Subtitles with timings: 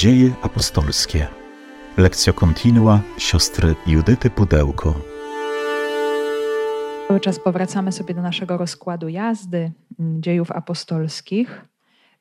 [0.00, 1.26] Dzieje apostolskie.
[1.96, 4.94] Lekcja kontinua siostry Judyty Pudełko.
[7.08, 11.64] Cały czas powracamy sobie do naszego rozkładu jazdy mm, dziejów apostolskich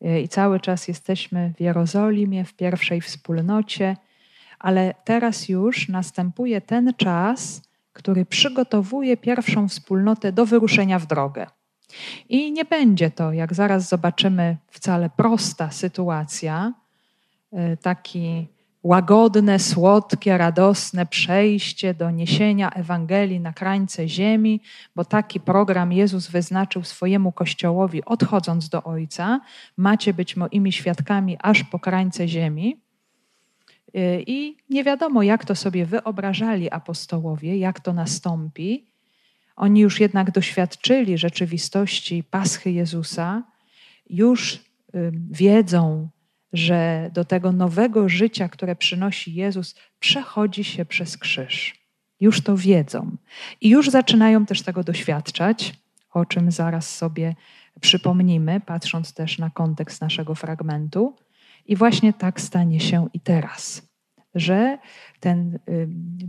[0.05, 3.97] y, i cały czas jesteśmy w Jerozolimie, w pierwszej wspólnocie,
[4.59, 7.61] ale teraz już następuje ten czas,
[7.93, 11.47] który przygotowuje pierwszą wspólnotę do wyruszenia w drogę.
[12.29, 16.73] I nie będzie to, jak zaraz zobaczymy, wcale prosta sytuacja,
[17.81, 18.47] taki
[18.83, 24.61] łagodne, słodkie, radosne przejście do niesienia Ewangelii na krańce ziemi,
[24.95, 29.41] bo taki program Jezus wyznaczył swojemu Kościołowi, odchodząc do Ojca.
[29.77, 32.81] Macie być moimi świadkami aż po krańce ziemi.
[33.95, 38.85] Y, I nie wiadomo, jak to sobie wyobrażali apostołowie, jak to nastąpi.
[39.55, 43.43] Oni już jednak doświadczyli rzeczywistości Paschy Jezusa,
[44.09, 44.59] już
[45.31, 46.09] wiedzą,
[46.53, 51.79] że do tego nowego życia, które przynosi Jezus, przechodzi się przez krzyż.
[52.19, 53.17] Już to wiedzą
[53.61, 55.73] i już zaczynają też tego doświadczać,
[56.13, 57.35] o czym zaraz sobie
[57.81, 61.15] przypomnimy, patrząc też na kontekst naszego fragmentu.
[61.65, 63.89] I właśnie tak stanie się i teraz,
[64.35, 64.77] że
[65.19, 65.59] ten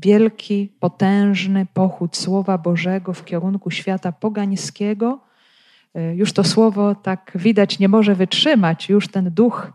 [0.02, 5.20] wielki, potężny pochód Słowa Bożego w kierunku świata pogańskiego,
[5.96, 9.72] y, już to słowo tak widać nie może wytrzymać, już ten duch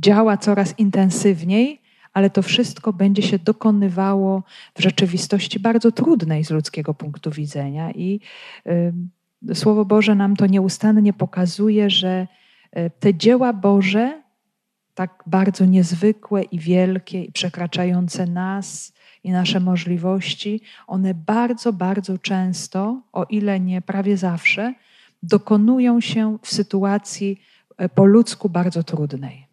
[0.00, 1.80] działa coraz intensywniej,
[2.12, 4.42] ale to wszystko będzie się dokonywało
[4.74, 7.90] w rzeczywistości bardzo trudnej z ludzkiego punktu widzenia.
[7.90, 8.20] I
[8.66, 12.26] y, Słowo Boże nam to nieustannie pokazuje, że
[12.78, 14.22] y, te dzieła Boże,
[14.94, 18.92] tak bardzo niezwykłe i wielkie, i przekraczające nas
[19.24, 24.74] i nasze możliwości, one bardzo, bardzo często, o ile nie prawie zawsze,
[25.22, 27.40] dokonują się w sytuacji
[27.94, 29.46] po ludzku bardzo trudnej.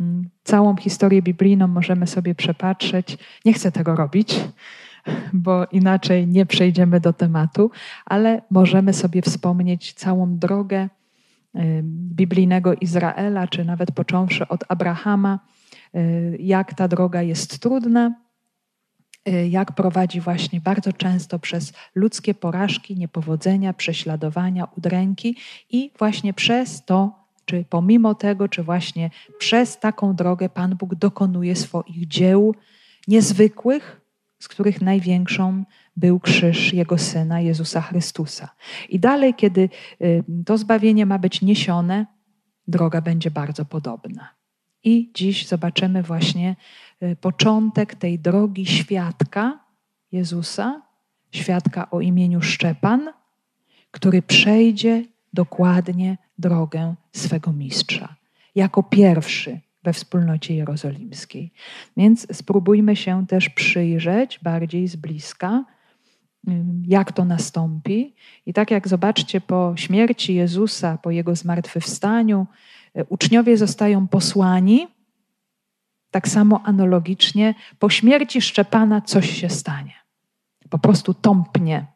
[0.00, 3.18] Mm, całą historię biblijną możemy sobie przepatrzeć.
[3.44, 4.40] Nie chcę tego robić,
[5.32, 7.70] bo inaczej nie przejdziemy do tematu,
[8.04, 10.88] ale możemy sobie wspomnieć całą drogę
[11.82, 15.38] biblijnego Izraela, czy nawet począwszy od Abrahama,
[15.96, 18.14] y, jak ta droga jest trudna,
[19.48, 25.36] jak prowadzi właśnie bardzo często przez ludzkie porażki, niepowodzenia, prześladowania, udręki
[25.70, 31.56] i właśnie przez to czy pomimo tego, czy właśnie przez taką drogę Pan Bóg dokonuje
[31.56, 32.54] swoich dzieł
[33.08, 34.00] niezwykłych,
[34.38, 35.64] z których największą
[35.96, 38.48] był krzyż Jego Syna, Jezusa Chrystusa.
[38.88, 39.68] I dalej, kiedy
[40.02, 42.06] y, to zbawienie ma być niesione,
[42.68, 44.28] droga będzie bardzo podobna.
[44.84, 46.56] I dziś zobaczymy właśnie
[47.02, 49.58] y, początek tej drogi świadka
[50.12, 50.82] Jezusa,
[51.32, 53.12] świadka o imieniu Szczepan,
[53.90, 58.16] który przejdzie dokładnie drogę swego mistrza,
[58.54, 61.52] jako pierwszy we wspólnocie jerozolimskiej.
[61.96, 65.64] Więc spróbujmy się też przyjrzeć bardziej z bliska,
[66.86, 68.14] jak to nastąpi.
[68.46, 72.46] I tak jak zobaczcie, po śmierci Jezusa, po jego zmartwychwstaniu,
[72.94, 74.86] e, uczniowie zostają posłani,
[76.10, 79.94] tak samo analogicznie po śmierci Szczepana coś się stanie.
[80.70, 81.86] Po prostu tąpnie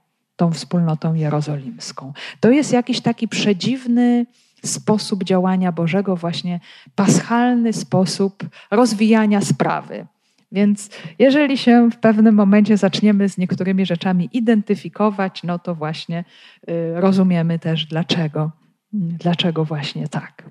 [0.40, 2.12] tą wspólnotą jerozolimską.
[2.40, 4.26] To jest jakiś taki przedziwny
[4.64, 6.60] sposób działania Bożego, właśnie
[6.94, 10.06] paschalny sposób rozwijania sprawy.
[10.52, 16.24] Więc jeżeli się w pewnym momencie zaczniemy z niektórymi rzeczami identyfikować, no to właśnie
[16.70, 18.50] y, rozumiemy też dlaczego,
[18.92, 20.50] dlaczego właśnie tak.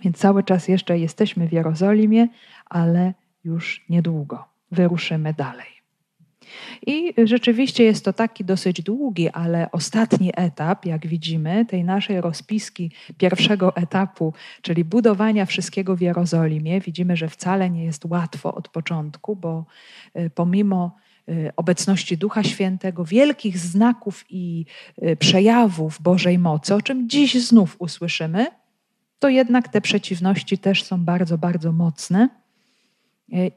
[0.00, 2.28] Więc cały czas jeszcze jesteśmy w Jerozolimie,
[2.66, 3.14] ale
[3.44, 5.77] już niedługo wyruszymy dalej.
[6.86, 12.90] I rzeczywiście jest to taki dosyć długi, ale ostatni etap, jak widzimy, tej naszej rozpiski
[13.18, 14.32] pierwszego etapu,
[14.62, 16.80] czyli budowania wszystkiego w Jerozolimie.
[16.80, 19.64] Widzimy, że wcale nie jest łatwo od początku, bo
[20.16, 20.96] y, pomimo
[21.28, 24.64] y, obecności Ducha Świętego, wielkich znaków i
[25.02, 28.46] y, przejawów Bożej mocy, o czym dziś znów usłyszymy,
[29.18, 32.28] to jednak te przeciwności też są bardzo, bardzo mocne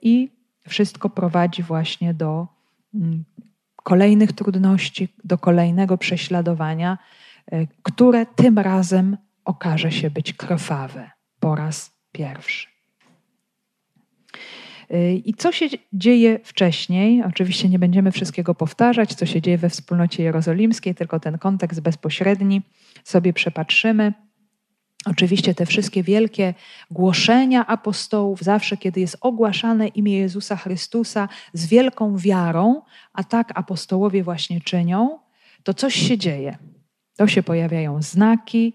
[0.01, 0.29] i
[0.67, 2.47] wszystko prowadzi właśnie do
[3.83, 6.97] kolejnych trudności, do kolejnego prześladowania,
[7.51, 12.67] e, które tym razem okaże się być krwawe po raz pierwszy.
[14.89, 17.23] E, I co się dzieje wcześniej?
[17.23, 22.61] Oczywiście nie będziemy wszystkiego powtarzać, co się dzieje we wspólnocie jerozolimskiej, tylko ten kontekst bezpośredni
[23.03, 24.13] sobie przepatrzymy.
[25.05, 26.53] Oczywiście te wszystkie wielkie
[26.91, 32.81] głoszenia apostołów, zawsze kiedy jest ogłaszane imię Jezusa Chrystusa z wielką wiarą,
[33.13, 35.19] a tak apostołowie właśnie czynią,
[35.63, 36.57] to coś się dzieje.
[37.17, 38.73] To się pojawiają znaki,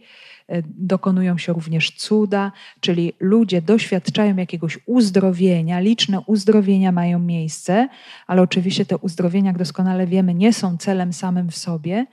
[0.49, 7.89] e, dokonują się również cuda, czyli ludzie doświadczają jakiegoś uzdrowienia, liczne uzdrowienia mają miejsce,
[8.27, 12.07] ale oczywiście te uzdrowienia, jak doskonale wiemy, nie są celem samym w sobie,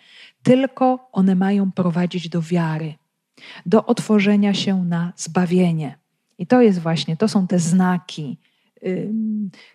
[0.44, 2.94] tylko one mają prowadzić do wiary,
[3.66, 5.98] do otworzenia się na zbawienie.
[6.38, 8.38] I to jest właśnie, to są te znaki,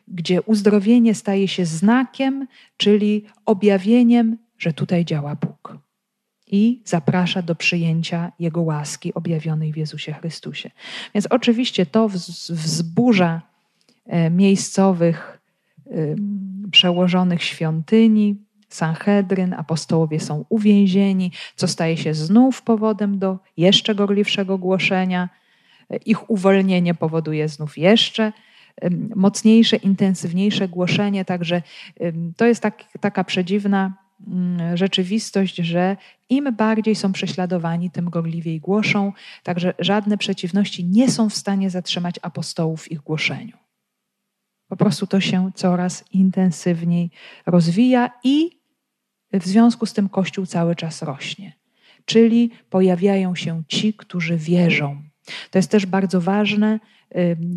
[0.09, 2.47] gdzie uzdrowienie staje się znakiem,
[2.77, 5.79] czyli objawieniem, że tutaj działa Bóg.
[6.47, 10.71] I zaprasza do przyjęcia Jego łaski objawionej w Jezusie Chrystusie.
[11.15, 12.09] Więc oczywiście to
[12.49, 13.43] wzburza
[14.07, 15.39] e, miejscowych
[16.71, 18.37] przełożonych świątyni,
[18.69, 25.29] Sanhedryn, apostołowie są uwięzieni, co staje się znów powodem do jeszcze gorliwszego głoszenia.
[26.07, 28.33] Ich uwolnienie powoduje znów jeszcze
[29.17, 31.25] mocniejsze, intensywniejsze głoszenie.
[31.25, 31.63] Także
[32.37, 33.93] to jest tak, taka przedziwna
[34.27, 35.97] mm, rzeczywistość, że
[36.29, 39.13] im bardziej są prześladowani, tym gorliwiej głoszą.
[39.43, 43.57] Także żadne przeciwności nie są w stanie zatrzymać apostołów w ich głoszeniu.
[44.69, 47.11] Po prostu to się coraz intensywniej
[47.47, 48.58] rozwija i
[49.33, 51.53] w związku z tym Kościół cały czas rośnie.
[52.05, 55.03] Czyli pojawiają się ci, którzy wierzą.
[55.51, 56.81] To jest też bardzo ważne.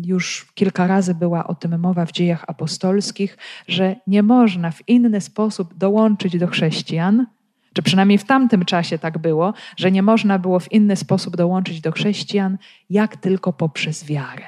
[0.04, 3.38] Już kilka razy była o tym mowa w dziejach apostolskich,
[3.68, 7.26] że nie można w inny sposób dołączyć do chrześcijan,
[7.72, 11.80] czy przynajmniej w tamtym czasie tak było, że nie można było w inny sposób dołączyć
[11.80, 12.58] do chrześcijan,
[12.90, 14.44] jak tylko poprzez wiarę.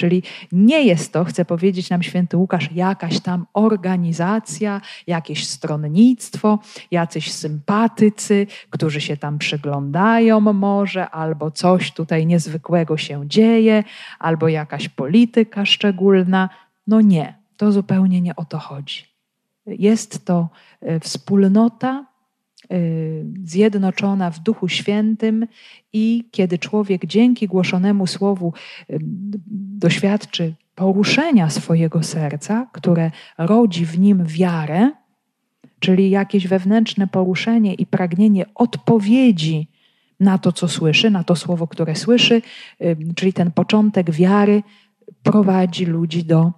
[0.00, 6.58] Czyli nie jest to, chce powiedzieć nam święty Łukasz, jakaś tam organizacja, jakieś stronnictwo,
[6.90, 13.84] jacyś sympatycy, którzy się tam przyglądają może, albo coś tutaj niezwykłego się dzieje,
[14.18, 16.48] albo jakaś polityka szczególna.
[16.86, 19.04] No nie, to zupełnie nie o to chodzi.
[19.66, 20.48] Jest to
[20.80, 22.06] e, wspólnota
[23.44, 25.46] zjednoczona w Duchu Świętym
[25.92, 28.52] i kiedy człowiek dzięki głoszonemu słowu
[28.90, 28.98] y,
[29.78, 34.90] doświadczy poruszenia swojego serca, które rodzi w nim wiarę,
[35.78, 39.68] czyli jakieś wewnętrzne poruszenie i pragnienie odpowiedzi
[40.20, 42.42] na to, co słyszy, na to słowo, które słyszy,
[42.82, 44.62] y, czyli ten początek wiary
[45.22, 46.52] prowadzi ludzi do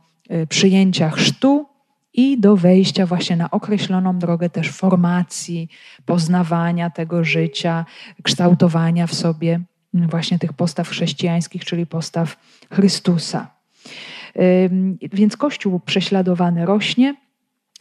[0.48, 1.66] przyjęcia chrztu,
[2.14, 5.68] i do wejścia właśnie na określoną drogę też formacji,
[6.06, 7.84] poznawania tego życia,
[8.22, 9.60] kształtowania w sobie
[9.94, 12.36] właśnie tych postaw chrześcijańskich, czyli postaw
[12.72, 13.50] Chrystusa.
[15.12, 17.14] Więc Kościół prześladowany rośnie.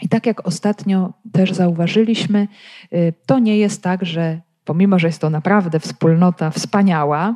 [0.01, 2.48] I tak jak ostatnio też zauważyliśmy,
[2.94, 7.36] y, to nie jest tak, że pomimo, że jest to naprawdę wspólnota wspaniała,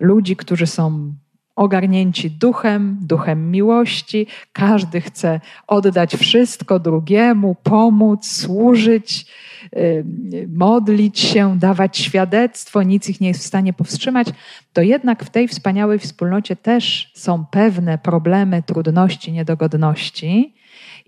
[0.00, 1.14] ludzi, którzy są
[1.56, 4.26] ogarnięci duchem, duchem miłości.
[4.52, 9.26] Każdy chce oddać wszystko drugiemu, pomóc, służyć,
[9.76, 10.04] y,
[10.48, 14.28] modlić się, dawać świadectwo, nic ich nie jest w stanie powstrzymać.
[14.72, 20.54] To jednak w tej wspaniałej wspólnocie też są pewne problemy, trudności, niedogodności.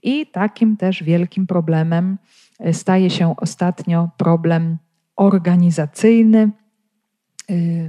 [0.02, 2.19] I takim też wielkim problemem
[2.66, 4.78] y, staje się ostatnio problem
[5.16, 6.50] organizacyjny,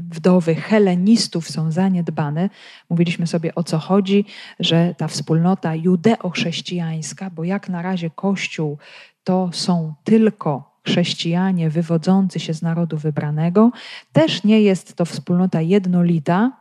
[0.10, 2.50] wdowy helenistów są zaniedbane.
[2.90, 4.26] Mówiliśmy sobie o co chodzi,
[4.60, 8.78] że ta wspólnota judeo-chrześcijańska, bo jak na razie Kościół
[9.24, 13.72] to są tylko chrześcijanie wywodzący się z narodu wybranego,
[14.14, 16.52] też nie jest to wspólnota jednolita,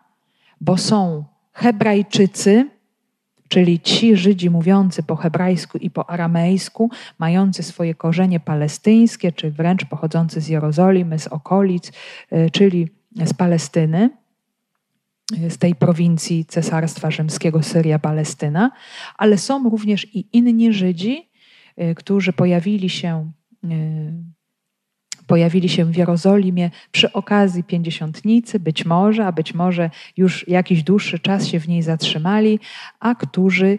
[0.61, 2.71] bo są Hebrajczycy,
[3.49, 9.85] czyli ci Żydzi mówiący po hebrajsku i po aramejsku, mający swoje korzenie palestyńskie, czy wręcz
[9.85, 11.93] pochodzący z Jerozolimy, z okolic,
[12.33, 12.89] y, czyli
[13.25, 14.11] z Palestyny,
[15.45, 18.71] y, z tej prowincji Cesarstwa Rzymskiego Syria, Palestyna,
[19.17, 21.31] ale są również i inni Żydzi,
[21.81, 23.31] y, którzy pojawili się
[25.27, 31.19] pojawili się w Jerozolimie przy okazji pięćdziesiątnicy, być może, a być może już jakiś dłuższy
[31.19, 32.61] czas się w niej zatrzymali,
[33.01, 33.79] a którzy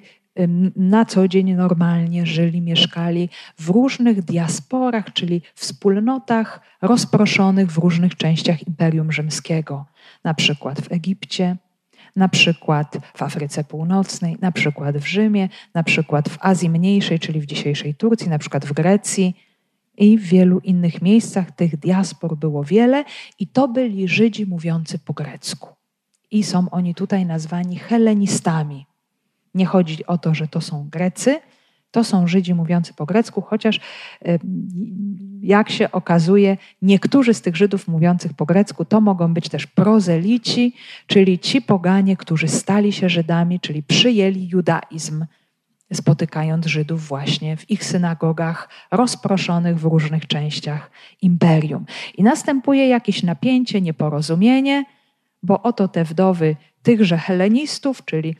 [0.75, 8.67] na co dzień normalnie żyli, mieszkali w różnych diasporach, czyli wspólnotach rozproszonych w różnych częściach
[8.67, 9.85] Imperium Rzymskiego,
[10.23, 11.57] na przykład w Egipcie,
[12.15, 17.41] na przykład w Afryce Północnej, na przykład w Rzymie, na przykład w Azji Mniejszej, czyli
[17.41, 19.35] w dzisiejszej Turcji, na przykład w Grecji
[19.97, 23.03] i w wielu innych miejscach tych diaspor było wiele,
[23.39, 25.69] i to byli Żydzi mówiący po grecku.
[26.31, 28.85] I są oni tutaj nazwani helenistami.
[29.53, 31.39] Nie chodzi o to, że to są Grecy,
[31.91, 33.79] to są Żydzi mówiący po grecku, chociaż
[35.41, 40.73] jak się okazuje, niektórzy z tych Żydów mówiących po grecku to mogą być też prozelici,
[41.07, 45.25] czyli ci poganie, którzy stali się Żydami, czyli przyjęli judaizm
[45.93, 50.91] spotykając Żydów właśnie w ich synagogach rozproszonych w różnych częściach
[51.21, 51.85] imperium.
[52.17, 54.85] I następuje jakieś napięcie, nieporozumienie,
[55.43, 58.35] bo oto te wdowy tychże helenistów, czyli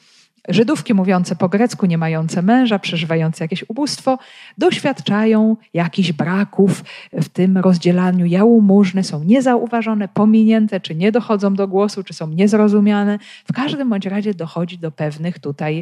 [0.48, 4.18] Żydówki mówiące po grecku, nie mające męża, przeżywające jakieś ubóstwo,
[4.58, 12.04] doświadczają jakichś braków w tym rozdzielaniu jałmużny, są niezauważone, pominięte, czy nie dochodzą do głosu,
[12.04, 13.20] czy są niezrozumiane.
[13.46, 15.80] W każdym bądź razie dochodzi do pewnych tutaj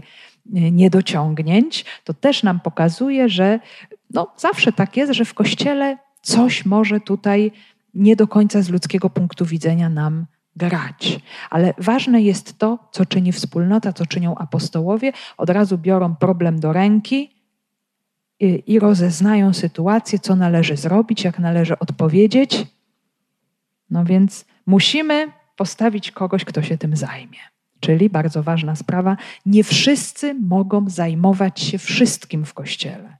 [0.55, 1.85] e, niedociągnięć.
[2.03, 3.59] To też nam pokazuje, że
[4.13, 7.51] no, zawsze tak jest, że w kościele coś może tutaj
[7.93, 11.19] nie do końca z ludzkiego punktu widzenia nam grać.
[11.49, 15.11] Ale ważne jest to, co czyni wspólnota, co czynią apostołowie.
[15.37, 17.35] Od razu biorą problem do ręki
[18.39, 22.67] i, i rozeznają sytuację, co należy zrobić, jak należy odpowiedzieć.
[23.89, 27.39] No więc musimy postawić kogoś, kto się tym zajmie.
[27.79, 33.17] Czyli bardzo ważna sprawa, nie wszyscy mogą zajmować się wszystkim w kościele.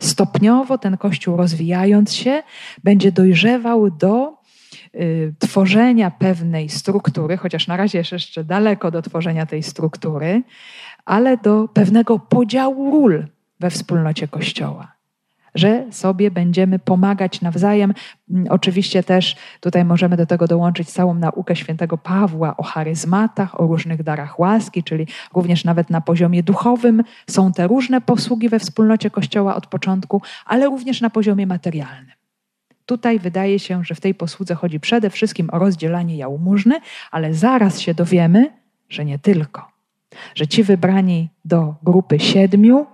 [0.00, 2.42] Stopniowo ten kościół rozwijając się,
[2.84, 4.35] będzie dojrzewał do Y,
[5.38, 10.42] tworzenia pewnej struktury, chociaż na razie jest jeszcze daleko do tworzenia tej struktury,
[11.04, 13.26] ale do pewnego podziału ról
[13.60, 14.96] we wspólnocie Kościoła.
[15.54, 17.94] Że sobie będziemy pomagać nawzajem.
[18.30, 23.66] Mm, oczywiście też tutaj możemy do tego dołączyć całą naukę świętego Pawła o charyzmatach, o
[23.66, 29.10] różnych darach łaski, czyli również nawet na poziomie duchowym są te różne posługi we wspólnocie
[29.10, 32.15] Kościoła od początku, ale również na poziomie materialnym.
[32.86, 37.80] Tutaj wydaje się, że w tej posłudze chodzi przede wszystkim o rozdzielanie jałmużny, ale zaraz
[37.80, 38.52] się dowiemy,
[38.88, 39.68] że nie tylko.
[40.34, 42.86] Że ci wybrani do grupy siedmiu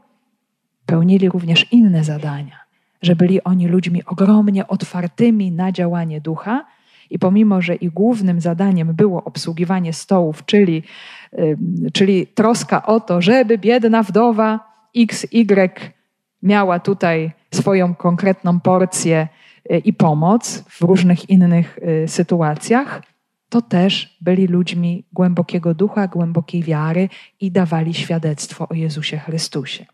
[0.87, 2.61] pełnili również inne zadania,
[3.03, 6.65] że byli oni ludźmi ogromnie otwartymi na działanie ducha
[7.11, 10.83] i pomimo, że ich głównym zadaniem było obsługiwanie stołów, czyli,
[11.93, 15.71] czyli troska o to, żeby biedna wdowa XY
[16.43, 19.42] miała tutaj swoją konkretną porcję Y,
[19.85, 23.03] i pomoc w różnych innych y, sytuacjach,
[23.49, 27.09] to też byli ludźmi głębokiego ducha, głębokiej wiary
[27.41, 29.87] i dawali świadectwo o Jezusie Chrystusie.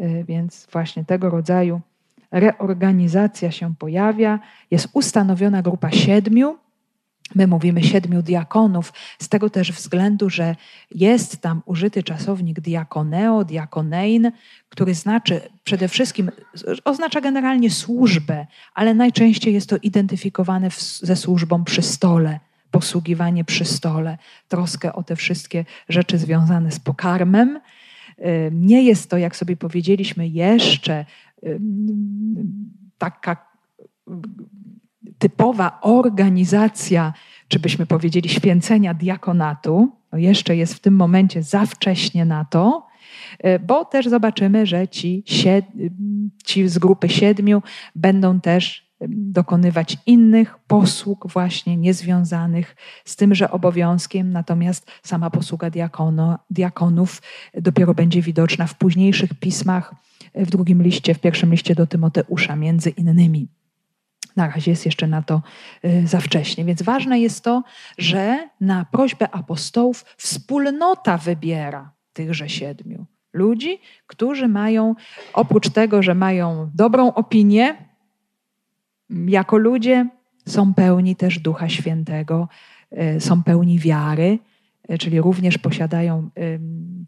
[0.00, 1.80] Y, więc właśnie tego rodzaju
[2.30, 4.38] reorganizacja się pojawia.
[4.70, 6.58] Jest ustanowiona grupa siedmiu
[7.34, 10.56] My mówimy siedmiu diakonów, z tego też względu, że
[10.90, 14.32] jest tam użyty czasownik diakoneo, diakonein,
[14.68, 16.30] który znaczy przede wszystkim,
[16.84, 23.64] oznacza generalnie służbę, ale najczęściej jest to identyfikowane w, ze służbą przy stole, posługiwanie przy
[23.64, 24.18] stole,
[24.48, 27.60] troskę o te wszystkie rzeczy związane z pokarmem.
[28.52, 31.04] Nie jest to, jak sobie powiedzieliśmy, jeszcze
[32.98, 33.50] taka
[35.20, 37.12] typowa organizacja,
[37.48, 42.86] czy byśmy powiedzieli święcenia diakonatu, no jeszcze jest w tym momencie za wcześnie na to,
[43.38, 45.24] e, bo też zobaczymy, że ci,
[46.44, 47.62] ci z grupy siedmiu
[47.94, 57.22] będą też dokonywać innych posług właśnie niezwiązanych z tymże obowiązkiem, natomiast sama posługa diakono, diakonów
[57.54, 59.94] dopiero będzie widoczna w późniejszych pismach,
[60.34, 63.48] w drugim liście, w pierwszym liście do Tymoteusza między innymi.
[64.36, 65.42] Na razie jest jeszcze na to
[65.84, 66.64] y, za wcześnie.
[66.64, 67.62] Więc ważne jest to,
[67.98, 74.94] że na prośbę apostołów wspólnota wybiera tychże siedmiu ludzi, którzy mają,
[75.32, 77.76] oprócz tego, że mają dobrą opinię,
[79.10, 80.08] jako ludzie
[80.46, 82.48] są pełni też Ducha Świętego,
[83.16, 84.38] y, są pełni wiary,
[84.98, 86.30] czyli również posiadają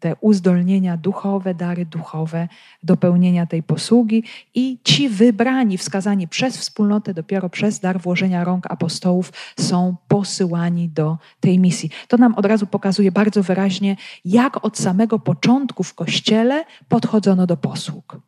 [0.03, 2.49] te uzdolnienia duchowe, dary duchowe
[2.83, 4.25] do pełnienia tej posługi
[4.55, 11.19] i ci wybrani, wskazani przez wspólnotę, dopiero przez dar włożenia rąk apostołów są posyłani do
[11.41, 11.91] tej misji.
[12.09, 17.57] To nam od razu pokazuje bardzo wyraźnie, jak od samego początku w Kościele podchodzono do
[17.57, 18.21] posług.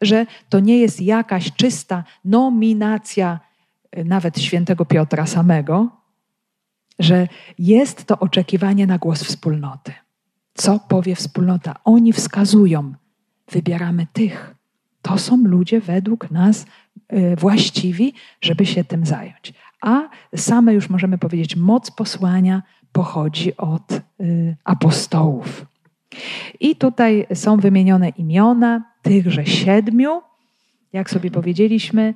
[0.00, 3.40] Że to nie jest jakaś czysta nominacja
[3.90, 5.99] e, nawet świętego Piotra samego,
[7.00, 7.28] że
[7.58, 9.92] jest to oczekiwanie na głos wspólnoty.
[10.54, 11.74] Co powie wspólnota?
[11.84, 12.94] Oni wskazują,
[13.52, 14.54] wybieramy tych.
[15.02, 16.66] To są ludzie według nas
[17.12, 19.52] y, właściwi, żeby się tym zająć.
[19.80, 25.66] A same już możemy powiedzieć, moc posłania pochodzi od y, apostołów.
[26.60, 30.22] I tutaj są wymienione imiona tychże siedmiu.
[30.92, 32.14] Jak sobie powiedzieliśmy,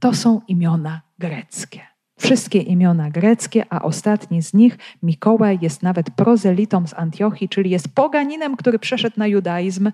[0.00, 1.91] to są imiona greckie
[2.22, 7.94] wszystkie imiona greckie, a ostatni z nich, Mikołaj, jest nawet prozelitą z Antiochii, czyli jest
[7.94, 9.90] poganinem, który przeszedł na judaizm,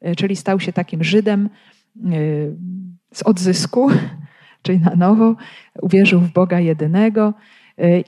[0.00, 2.10] e, czyli stał się takim Żydem e,
[3.14, 3.90] z odzysku,
[4.62, 5.36] czyli na nowo,
[5.82, 7.34] uwierzył w Boga jedynego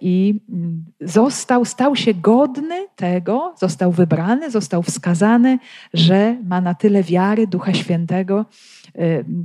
[0.01, 5.59] i mm, został, stał się godny tego, został wybrany, został wskazany,
[5.95, 8.47] że ma na tyle wiary Ducha Świętego,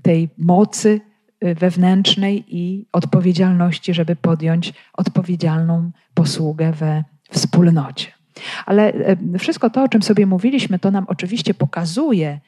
[0.03, 1.01] tej mocy
[1.41, 8.11] wewnętrznej i odpowiedzialności, żeby podjąć odpowiedzialną posługę we wspólnocie.
[8.65, 8.93] Ale
[9.39, 12.39] wszystko to, o czym sobie mówiliśmy, to nam oczywiście pokazuje,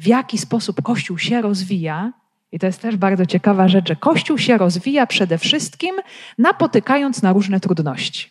[0.00, 2.12] w jaki sposób Kościół się rozwija,
[2.52, 5.96] i to jest też bardzo ciekawa rzecz, że Kościół się rozwija przede wszystkim
[6.38, 8.30] napotykając na różne trudności.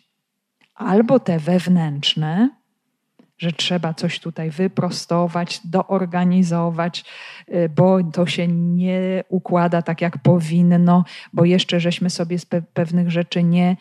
[0.76, 2.50] Albo te wewnętrzne,
[3.38, 7.06] że trzeba coś tutaj wyprostować, doorganizować,
[7.50, 13.12] y, bo to się nie układa tak, jak powinno, bo jeszcze żeśmy sobie z pewnych
[13.12, 13.76] rzeczy nie,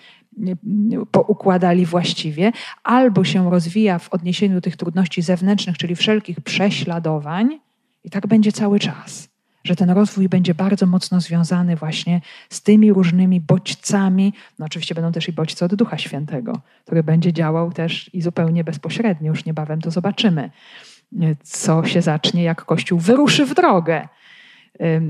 [1.10, 7.60] poukładali właściwie, albo się rozwija w odniesieniu do tych trudności zewnętrznych, czyli wszelkich prześladowań,
[8.04, 9.33] i tak będzie cały czas
[9.64, 14.32] że ten rozwój będzie bardzo mocno związany właśnie z tymi różnymi bodźcami.
[14.58, 18.64] No oczywiście będą też i bodźce od Ducha Świętego, który będzie działał też i zupełnie
[18.64, 19.30] bezpośrednio.
[19.30, 20.50] Już niebawem to zobaczymy,
[21.42, 24.08] co się zacznie, jak Kościół wyruszy w drogę.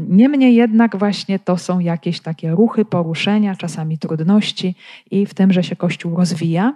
[0.09, 4.75] Niemniej jednak właśnie to są jakieś takie ruchy, poruszenia, czasami trudności
[5.11, 6.73] i w tym, że się Kościół rozwija.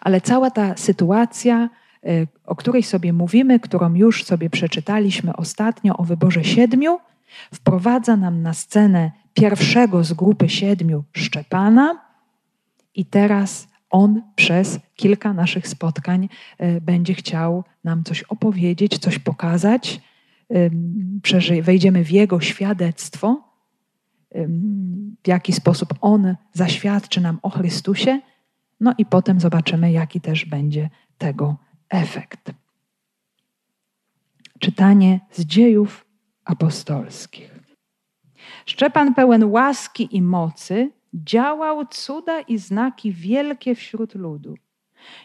[0.00, 1.68] Ale cała ta sytuacja
[2.46, 6.98] o której sobie mówimy, którą już sobie przeczytaliśmy ostatnio o wyborze siedmiu,
[7.54, 12.00] wprowadza nam na scenę pierwszego z grupy siedmiu Szczepana
[12.94, 16.28] i teraz on przez kilka naszych spotkań
[16.60, 20.00] y, będzie chciał nam coś opowiedzieć, coś pokazać.
[21.62, 23.42] Wejdziemy w jego świadectwo,
[25.24, 28.20] w jaki sposób on zaświadczy nam o Chrystusie,
[28.80, 31.56] no i potem zobaczymy, jaki też będzie tego
[31.88, 32.52] efekt.
[34.58, 36.06] Czytanie z dziejów
[36.44, 37.50] apostolskich.
[38.66, 44.54] Szczepan pełen łaski i mocy działał cuda i znaki wielkie wśród ludu.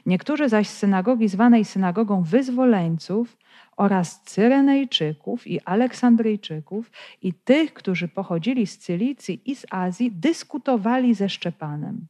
[0.06, 3.38] Niektórzy zaś z synagogi zwanej synagogą wyzwoleńców
[3.78, 6.92] oraz Cyrenejczyków i Aleksandryjczyków
[7.22, 12.08] i tych, którzy pochodzili z Cylicji i z Azji, dyskutowali ze Szczepanem.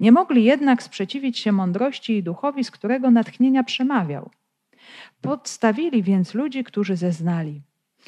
[0.00, 4.30] Nie mogli jednak sprzeciwić się mądrości i duchowi, z którego natchnienia przemawiał.
[5.20, 7.62] Podstawili więc ludzi, którzy zeznali.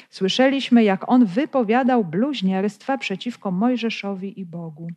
[0.09, 4.87] Słyszeliśmy, jak on wypowiadał bluźnierstwa przeciwko Mojżeszowi i Bogu.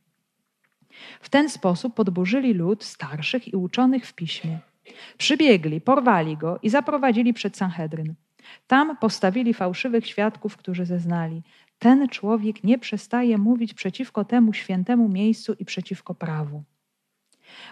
[1.21, 4.59] W ten sposób podburzyli lud starszych i uczonych w piśmie.
[5.19, 8.15] Przybiegli, porwali go i zaprowadzili przed Sanhedryn.
[8.67, 11.43] Tam postawili fałszywych świadków, którzy zeznali:
[11.79, 16.63] ten człowiek nie przestaje mówić przeciwko temu świętemu miejscu i przeciwko prawu.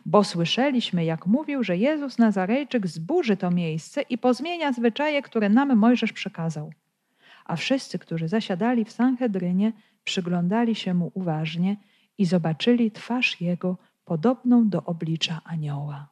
[0.06, 5.76] Bo słyszeliśmy, jak mówił, że Jezus Nazarejczyk zburzy to miejsce i pozmienia zwyczaje, które nam
[5.76, 6.72] Mojżesz przekazał.
[7.44, 9.72] A wszyscy, którzy zasiadali w Sanhedrynie,
[10.04, 11.76] przyglądali się mu uważnie
[12.18, 16.08] i zobaczyli twarz jego podobną do oblicza anioła.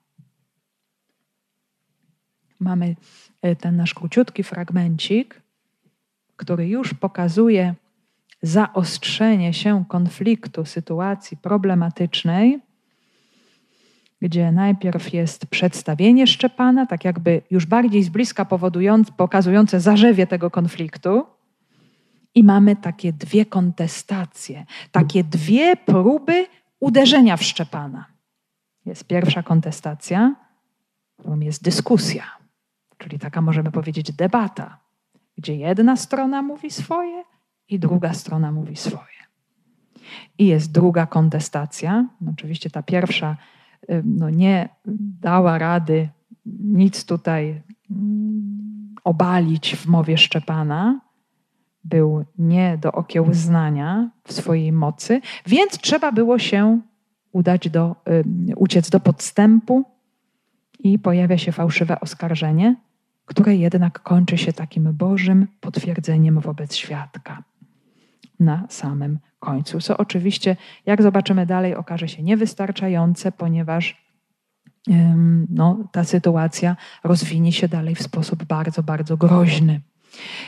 [2.60, 2.96] Mamy
[3.42, 5.42] e, ten nasz króciutki fragmencik,
[6.36, 7.74] który już pokazuje
[8.46, 12.60] zaostrzenie się konfliktu, sytuacji problematycznej,
[14.22, 18.46] gdzie najpierw jest przedstawienie Szczepana, tak jakby już bardziej z bliska
[19.16, 21.26] pokazujące zarzewie tego konfliktu.
[22.34, 26.46] I mamy takie dwie kontestacje, takie dwie próby
[26.80, 28.04] uderzenia w Szczepana.
[28.86, 30.34] Jest pierwsza kontestacja,
[31.18, 32.24] którą jest dyskusja,
[32.98, 34.78] czyli taka możemy powiedzieć debata,
[35.38, 37.24] gdzie jedna strona mówi swoje,
[37.68, 39.04] i druga strona mówi swoje.
[40.38, 42.08] I jest druga kontestacja.
[42.30, 43.36] Oczywiście ta pierwsza
[44.04, 44.68] no, nie
[45.20, 46.08] dała rady
[46.46, 51.00] nic tutaj mm, obalić w mowie Szczepana.
[51.84, 56.80] Był nie do okiełznania w swojej mocy, więc trzeba było się
[57.32, 57.96] udać do,
[58.56, 59.84] uciec do podstępu
[60.78, 62.76] i pojawia się fałszywe oskarżenie,
[63.24, 67.42] które jednak kończy się takim Bożym potwierdzeniem wobec świadka
[68.40, 69.80] na samym końcu.
[69.80, 74.04] Co oczywiście, jak zobaczymy dalej, okaże się niewystarczające, ponieważ
[75.48, 79.80] no, ta sytuacja rozwinie się dalej w sposób bardzo, bardzo groźny.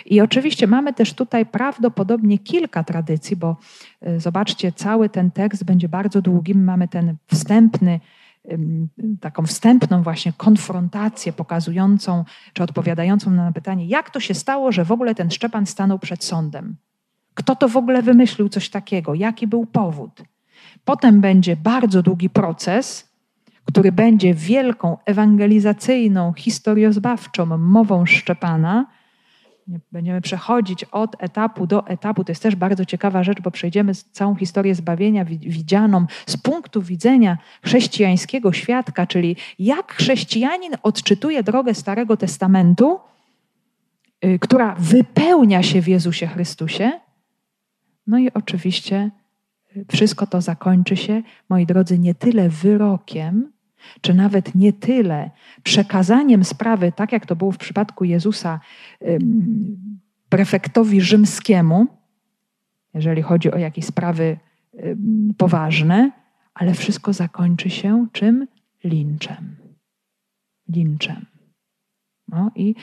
[0.07, 3.57] I oczywiście mamy też tutaj prawdopodobnie kilka tradycji, bo
[4.01, 6.55] e, zobaczcie, cały ten tekst będzie bardzo długi.
[6.55, 8.01] Mamy ten wstępny,
[9.21, 14.93] taką wstępną właśnie konfrontację pokazującą czy odpowiadającą na pytanie, jak to się stało, że w
[14.93, 16.77] ogóle ten Szczepan stanął przed sądem.
[17.37, 19.15] Kto to w ogóle wymyślił coś takiego?
[19.15, 20.23] Jaki był powód?
[20.85, 23.13] Potem będzie bardzo długi proces,
[23.65, 28.87] który będzie wielką ewangelizacyjną, historiozbawczą mową Szczepana,
[29.93, 32.25] Będziemy przechodzić od etapu do etapu.
[32.25, 37.39] To jest też bardzo ciekawa rzecz, bo przejdziemy całą historię zbawienia widzianą z punktu widzenia
[37.65, 43.01] chrześcijańskiego świadka, czyli jak chrześcijanin odczytuje drogę Starego Testamentu,
[44.25, 46.93] y, która wypełnia się w Jezusie Chrystusie.
[48.07, 49.11] No i oczywiście
[49.77, 53.53] y, wszystko to zakończy się, moi drodzy, nie tyle wyrokiem,
[54.01, 55.31] czy nawet nie tyle
[55.63, 58.61] przekazaniem sprawy, tak jak to było w przypadku Jezusa,
[60.29, 61.87] prefektowi rzymskiemu,
[62.95, 64.39] jeżeli chodzi o jakieś sprawy
[65.37, 66.11] poważne,
[66.55, 68.47] ale wszystko zakończy się czym?
[68.85, 69.57] Linczem.
[70.69, 71.27] Linczem.
[72.29, 72.75] No i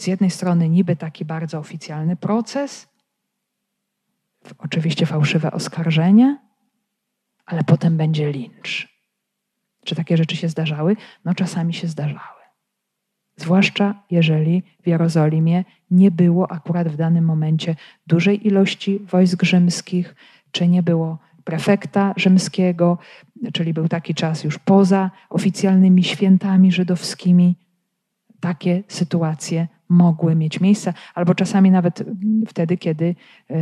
[0.00, 2.88] z jednej strony niby taki bardzo oficjalny proces,
[4.58, 6.38] oczywiście fałszywe oskarżenie,
[7.46, 8.88] ale potem będzie lincz.
[9.84, 10.96] Czy takie rzeczy się zdarzały?
[11.24, 12.36] No czasami się zdarzały.
[13.36, 20.14] Zwłaszcza jeżeli w Jerozolimie nie było akurat w danym momencie dużej ilości wojsk rzymskich,
[20.50, 22.98] czy nie było prefekta rzymskiego,
[23.52, 27.56] czyli był taki czas już poza oficjalnymi świętami żydowskimi.
[28.40, 32.04] Takie sytuacje mogły mieć miejsce, albo czasami nawet
[32.46, 33.14] wtedy, kiedy,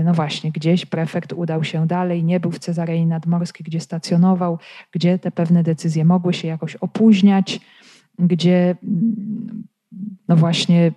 [0.04, 4.58] no właśnie, gdzieś prefekt udał się dalej, nie był w Cezarei Nadmorskiej, gdzie stacjonował,
[4.92, 7.60] gdzie te pewne decyzje mogły się jakoś opóźniać,
[8.18, 8.76] gdzie,
[10.28, 10.92] no właśnie,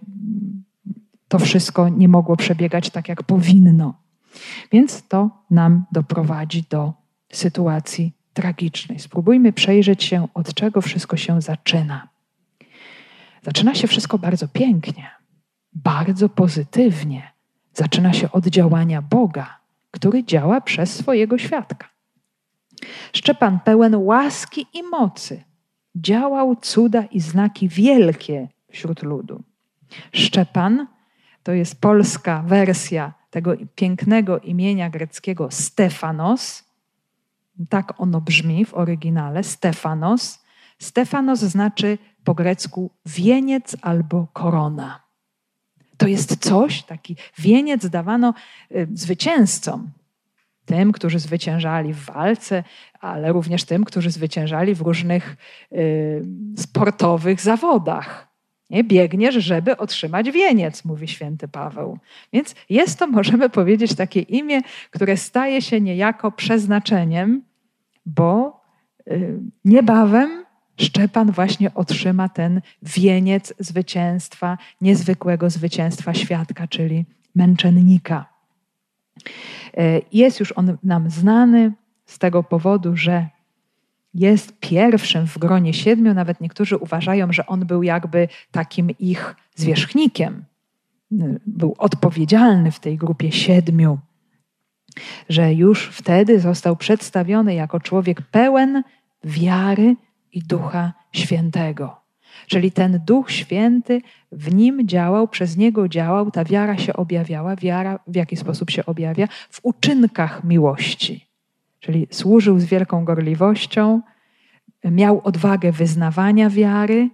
[1.27, 3.93] to wszystko nie mogło przebiegać tak, jak powinno.
[4.71, 6.93] Więc to nam doprowadzi do
[7.31, 8.99] sytuacji tragicznej.
[8.99, 12.07] Spróbujmy przejrzeć się, od czego wszystko się zaczyna.
[13.41, 15.16] Zaczyna się wszystko bardzo pięknie
[15.83, 17.31] bardzo pozytywnie.
[17.73, 19.59] Zaczyna się od działania Boga,
[19.91, 21.89] który działa przez swojego świadka.
[23.13, 25.43] Szczepan pełen łaski i mocy
[25.95, 29.43] działał cuda i znaki wielkie wśród ludu.
[30.13, 30.87] Szczepan
[31.43, 36.63] to jest polska wersja tego pięknego imienia greckiego Stefanos.
[37.69, 40.43] Tak ono brzmi w oryginale Stefanos.
[40.79, 45.06] Stefanos znaczy po grecku wieniec albo korona.
[45.97, 48.33] To jest coś, taki wieniec dawano
[48.71, 49.89] y, zwycięzcom.
[50.65, 52.63] Tym, którzy zwyciężali w walce,
[52.99, 55.37] ale również tym, którzy zwyciężali w różnych
[55.71, 56.25] y,
[56.57, 58.27] sportowych zawodach.
[58.69, 58.83] Nie?
[58.83, 61.97] Biegniesz, żeby otrzymać wieniec, mówi święty Paweł.
[62.33, 67.41] Więc jest to, możemy powiedzieć, takie imię, które staje się niejako przeznaczeniem,
[68.05, 68.61] bo
[69.07, 70.46] y, niebawem
[70.79, 78.25] Szczepan właśnie otrzyma ten wieniec zwycięstwa, niezwykłego zwycięstwa świadka, czyli męczennika.
[79.77, 81.71] E, jest już on nam znany
[82.05, 83.27] z tego powodu, że
[84.13, 86.13] jest pierwszym w gronie siedmiu.
[86.13, 90.45] Nawet niektórzy uważają, że on był jakby takim ich zwierzchnikiem.
[91.47, 93.99] Był odpowiedzialny w tej grupie siedmiu,
[95.29, 98.83] że już wtedy został przedstawiony jako człowiek pełen
[99.23, 99.95] wiary
[100.37, 101.95] i Ducha Świętego.
[102.47, 107.55] Czyli ten Duch Święty w nim działał, przez niego działał, ta wiara się objawiała.
[107.55, 109.27] Wiara w jaki sposób się objawia?
[109.49, 111.27] W uczynkach miłości.
[111.79, 114.01] Czyli służył z wielką gorliwością,
[114.85, 117.09] miał odwagę wyznawania wiary.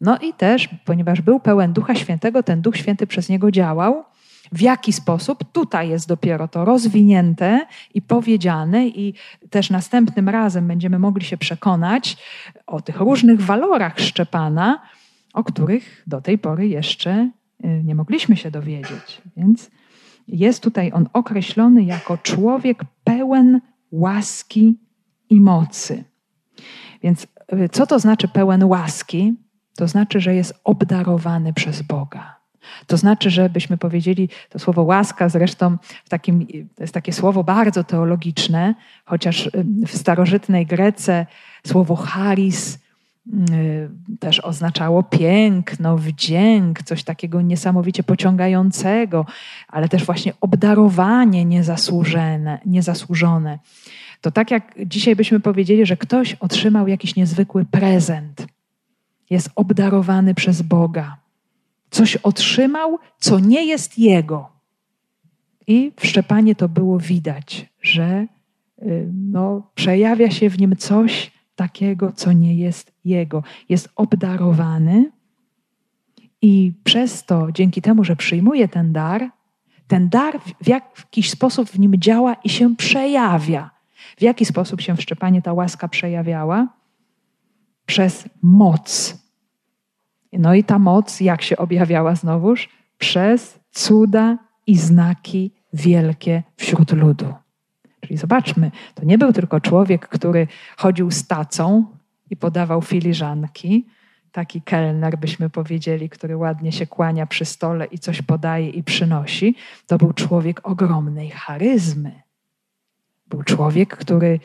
[0.00, 4.04] No i też, ponieważ był pełen Ducha Świętego, ten Duch Święty przez niego działał
[4.54, 5.44] w jaki sposób?
[5.52, 9.14] Tutaj jest dopiero to rozwinięte i powiedziane, i
[9.50, 12.16] też następnym razem będziemy mogli się przekonać
[12.66, 14.82] o tych różnych walorach Szczepana,
[15.34, 17.30] o których do tej pory jeszcze
[17.64, 19.22] y, nie mogliśmy się dowiedzieć.
[19.36, 19.70] Więc
[20.28, 24.78] jest tutaj on określony jako człowiek pełen łaski
[25.30, 26.04] i mocy.
[27.02, 29.34] Więc y, co to znaczy pełen łaski?
[29.76, 32.33] To znaczy, że jest obdarowany przez Boga.
[32.86, 37.84] To znaczy, żebyśmy powiedzieli to słowo łaska, zresztą w takim, to jest takie słowo bardzo
[37.84, 38.74] teologiczne,
[39.04, 39.50] chociaż
[39.86, 41.26] w starożytnej Grece
[41.66, 42.78] słowo charis
[43.26, 49.26] y, też oznaczało piękno, wdzięk, coś takiego niesamowicie pociągającego,
[49.68, 52.58] ale też właśnie obdarowanie niezasłużone.
[52.66, 53.58] niezasłużone.
[54.20, 58.46] To tak jak dzisiaj byśmy powiedzieli, że ktoś otrzymał jakiś niezwykły prezent,
[59.30, 61.23] jest obdarowany przez Boga
[61.94, 64.48] coś otrzymał, co nie jest jego.
[65.66, 68.26] I w Szczepanie to było widać, że
[68.82, 73.42] y, no, przejawia się w nim coś takiego, co nie jest jego.
[73.68, 75.12] Jest obdarowany
[76.42, 79.30] i przez to, dzięki temu, że przyjmuje ten dar,
[79.86, 83.70] ten dar w jakiś sposób w nim działa i się przejawia.
[84.16, 86.68] W jaki sposób się w Szczepanie ta łaska przejawiała?
[87.86, 89.23] Przez moc
[90.38, 92.68] no i ta moc, jak się objawiała znowuż?
[92.98, 97.34] Przez cuda i znaki wielkie wśród ludu.
[98.00, 101.84] Czyli zobaczmy, to nie był tylko człowiek, który chodził z tacą
[102.30, 103.86] i podawał filiżanki,
[104.32, 109.56] taki kelner, byśmy powiedzieli, który ładnie się kłania przy stole i coś podaje i przynosi.
[109.86, 112.22] To był człowiek ogromnej charyzmy.
[113.26, 114.40] Był człowiek, który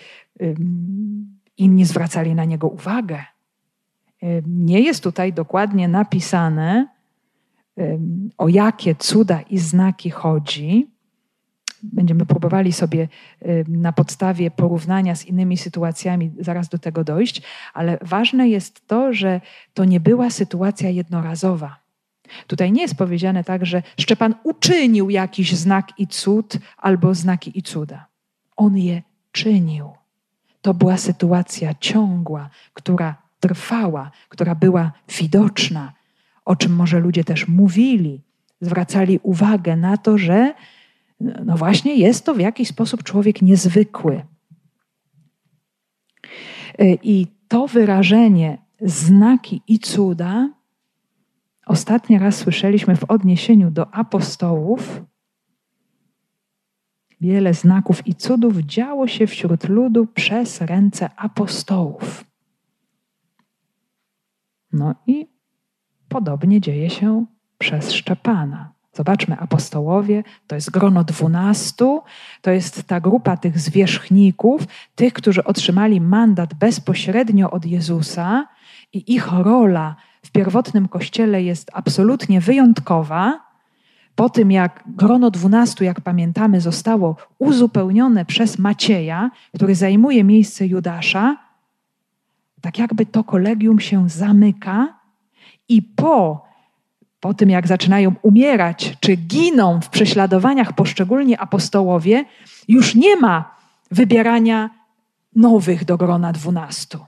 [1.57, 3.23] inni zwracali na niego uwagę.
[4.47, 6.87] Nie jest tutaj dokładnie napisane,
[8.37, 10.87] o jakie cuda i znaki chodzi.
[11.83, 13.07] Będziemy próbowali sobie
[13.67, 17.41] na podstawie porównania z innymi sytuacjami zaraz do tego dojść,
[17.73, 19.41] ale ważne jest to, że
[19.73, 21.79] to nie była sytuacja jednorazowa.
[22.47, 27.63] Tutaj nie jest powiedziane tak, że Szczepan uczynił jakiś znak i cud albo znaki i
[27.63, 28.05] cuda.
[28.55, 29.01] On je
[29.31, 29.89] czynił.
[30.61, 35.93] To była sytuacja ciągła, która trwała, która była widoczna,
[36.45, 38.23] o czym może ludzie też mówili,
[38.61, 40.53] zwracali uwagę na to, że
[41.19, 44.21] no właśnie jest to w jakiś sposób człowiek niezwykły.
[47.03, 50.49] I to wyrażenie znaki i cuda
[51.65, 55.01] ostatni raz słyszeliśmy w odniesieniu do apostołów.
[57.21, 62.28] Wiele znaków i cudów działo się wśród ludu przez ręce apostołów.
[64.73, 65.27] No i
[66.09, 67.25] podobnie dzieje się
[67.57, 68.73] przez Szczepana.
[68.93, 72.01] Zobaczmy, apostołowie to jest grono dwunastu,
[72.41, 74.61] to jest ta grupa tych zwierzchników,
[74.95, 78.47] tych, którzy otrzymali mandat bezpośrednio od Jezusa
[78.93, 83.39] i ich rola w pierwotnym kościele jest absolutnie wyjątkowa.
[84.15, 91.37] Po tym, jak grono dwunastu, jak pamiętamy, zostało uzupełnione przez Macieja, który zajmuje miejsce Judasza,
[92.61, 94.99] tak jakby to kolegium się zamyka
[95.69, 96.49] i po
[97.19, 102.25] po tym jak zaczynają umierać czy giną w prześladowaniach poszczególni apostołowie,
[102.67, 103.55] już nie ma
[103.91, 104.69] wybierania
[105.35, 107.05] nowych do grona dwunastu.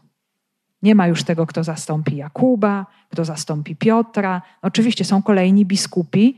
[0.82, 4.42] Nie ma już tego, kto zastąpi Jakuba, kto zastąpi Piotra.
[4.62, 6.38] Oczywiście są kolejni biskupi,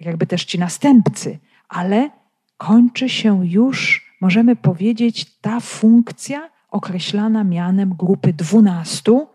[0.00, 2.10] jakby też ci następcy, ale
[2.56, 9.28] kończy się już, możemy powiedzieć, ta funkcja określana mianem grupy dwunastu,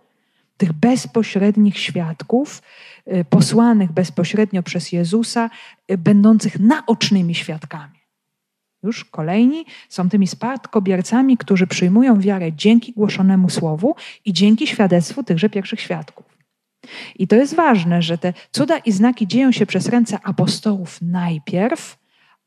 [0.58, 2.62] tych bezpośrednich świadków,
[3.08, 5.50] y, posłanych bezpośrednio przez Jezusa,
[5.92, 8.00] y, będących naocznymi świadkami.
[8.84, 15.50] Już kolejni są tymi spadkobiercami, którzy przyjmują wiarę dzięki głoszonemu słowu i dzięki świadectwu tychże
[15.50, 16.26] pierwszych świadków.
[17.16, 21.99] I to jest ważne, że te cuda i znaki dzieją się przez ręce apostołów najpierw,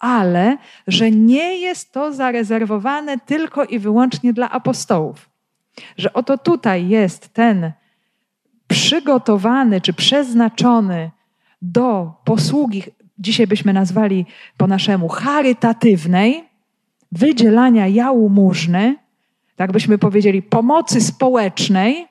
[0.02, 5.30] ale że nie jest to zarezerwowane tylko i wyłącznie dla apostołów.
[5.96, 7.72] Że oto tutaj jest ten
[8.68, 11.10] przygotowany czy przeznaczony
[11.62, 12.82] do posługi,
[13.18, 16.44] dzisiaj byśmy nazwali po naszemu charytatywnej,
[17.12, 18.96] wydzielania jałmużny,
[19.56, 22.06] tak byśmy powiedzieli, pomocy społecznej,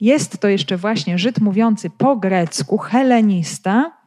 [0.00, 4.03] jest to jeszcze właśnie Żyd mówiący po grecku, helenista,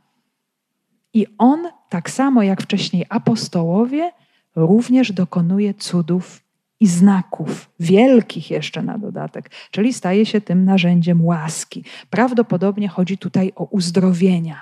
[1.13, 4.11] i on, tak samo jak wcześniej apostołowie,
[4.55, 6.43] również dokonuje cudów
[6.79, 11.83] i znaków, wielkich jeszcze na dodatek, czyli staje się tym narzędziem łaski.
[12.09, 14.61] Prawdopodobnie chodzi tutaj o uzdrowienia.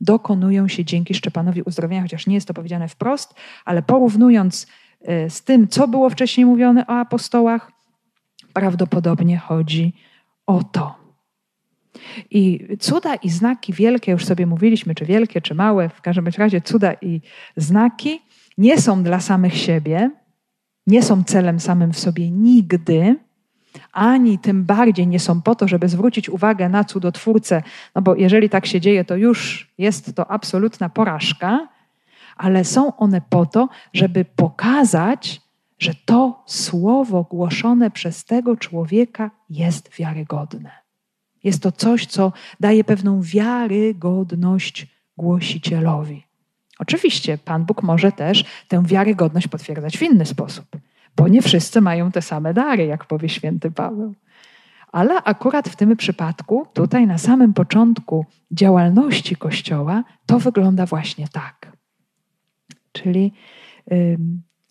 [0.00, 4.66] Dokonują się dzięki Szczepanowi uzdrowienia, chociaż nie jest to powiedziane wprost, ale porównując
[5.02, 7.72] e, z tym, co było wcześniej mówione o apostołach,
[8.52, 9.92] prawdopodobnie chodzi
[10.46, 11.07] o to.
[12.30, 16.60] I cuda i znaki wielkie, już sobie mówiliśmy, czy wielkie, czy małe, w każdym razie
[16.60, 17.20] cuda i
[17.56, 18.20] znaki
[18.58, 20.10] nie są dla samych siebie,
[20.86, 23.16] nie są celem samym w sobie nigdy,
[23.92, 27.62] ani tym bardziej nie są po to, żeby zwrócić uwagę na cudotwórcę,
[27.94, 31.68] no bo jeżeli tak się dzieje, to już jest to absolutna porażka,
[32.36, 35.40] ale są one po to, żeby pokazać,
[35.78, 40.70] że to słowo głoszone przez tego człowieka jest wiarygodne.
[41.44, 46.26] Jest to coś, co daje pewną wiarygodność głosicielowi.
[46.78, 50.66] Oczywiście Pan Bóg może też tę wiarygodność potwierdzać w inny sposób,
[51.16, 54.14] bo nie wszyscy mają te same dary, jak powie święty Paweł.
[54.92, 61.72] Ale akurat w tym przypadku, tutaj na samym początku działalności Kościoła, to wygląda właśnie tak.
[62.92, 63.32] Czyli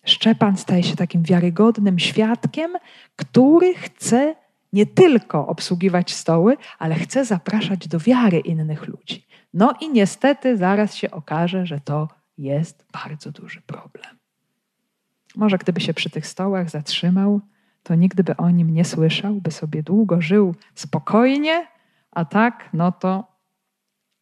[0.04, 2.70] Szczepan staje się takim wiarygodnym świadkiem,
[3.16, 4.34] który chce
[4.72, 9.26] nie tylko obsługiwać stoły, ale chce zapraszać do wiary innych ludzi.
[9.54, 14.18] No i niestety zaraz się okaże, że to jest bardzo duży problem.
[15.36, 17.40] Może gdyby się przy tych stołach zatrzymał,
[17.82, 21.66] to nigdy by o nim nie słyszał, by sobie długo żył spokojnie,
[22.10, 23.24] a tak, no to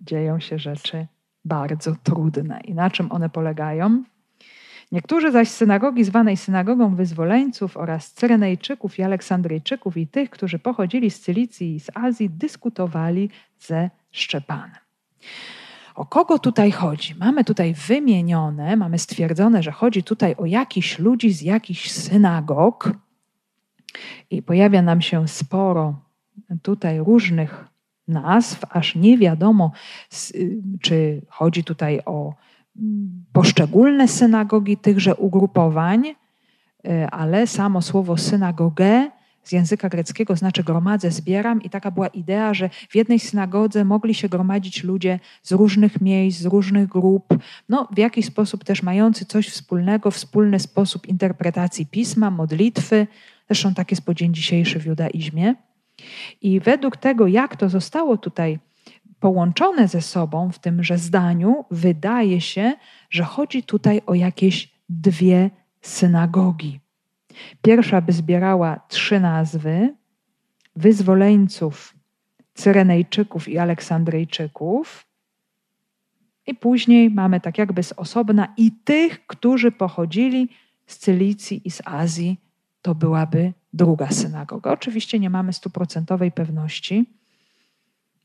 [0.00, 1.06] dzieją się rzeczy
[1.44, 2.60] bardzo trudne.
[2.60, 4.04] I na czym one polegają?
[4.96, 11.20] Niektórzy zaś synagogi zwanej synagogą wyzwoleńców oraz Cyrenejczyków i Aleksandryjczyków i tych, którzy pochodzili z
[11.20, 14.76] Cylicji i z Azji, dyskutowali ze Szczepanem.
[15.94, 17.14] O kogo tutaj chodzi?
[17.14, 22.92] Mamy tutaj wymienione, mamy stwierdzone, że chodzi tutaj o jakichś ludzi z jakichś synagog
[24.30, 26.00] i pojawia nam się sporo
[26.62, 27.64] tutaj różnych
[28.08, 29.72] nazw, aż nie wiadomo,
[30.80, 32.34] czy chodzi tutaj o
[33.32, 36.14] poszczególne synagogi tychże ugrupowań,
[36.84, 39.10] e, ale samo słowo synagogę
[39.46, 44.14] z języka greckiego znaczy gromadzę, zbieram i taka była idea, że w jednej synagodze mogli
[44.14, 47.34] się gromadzić ludzie z różnych miejsc, z różnych grup,
[47.68, 53.06] no w jakiś sposób też mający coś wspólnego, wspólny sposób interpretacji pisma, modlitwy,
[53.46, 55.54] zresztą tak jest po dzień dzisiejszy w judaizmie.
[56.42, 58.58] I według tego, jak to zostało tutaj
[59.26, 62.72] połączone ze sobą w tymże zdaniu, wydaje się,
[63.10, 66.80] że chodzi tutaj o jakieś dwie synagogi.
[67.62, 69.94] Pierwsza by zbierała trzy nazwy:
[70.76, 71.94] wyzwoleńców,
[72.54, 75.06] Cyrenejczyków i Aleksandryjczyków.
[76.46, 80.48] I później mamy tak jakby z osobna i tych, którzy pochodzili
[80.86, 82.40] z Cylicji i z Azji.
[82.82, 84.70] To byłaby druga synagoga.
[84.72, 87.06] Oczywiście nie mamy stuprocentowej pewności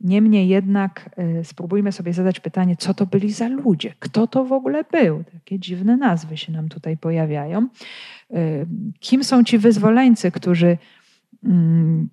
[0.04, 1.10] Niemniej jednak
[1.40, 5.24] y, spróbujmy sobie zadać pytanie, co to byli za ludzie, kto to w ogóle był.
[5.34, 7.68] Takie dziwne nazwy się nam tutaj pojawiają.
[8.32, 8.66] Y,
[9.00, 10.78] kim są ci wyzwoleńcy, którzy.
[11.44, 12.10] Mm,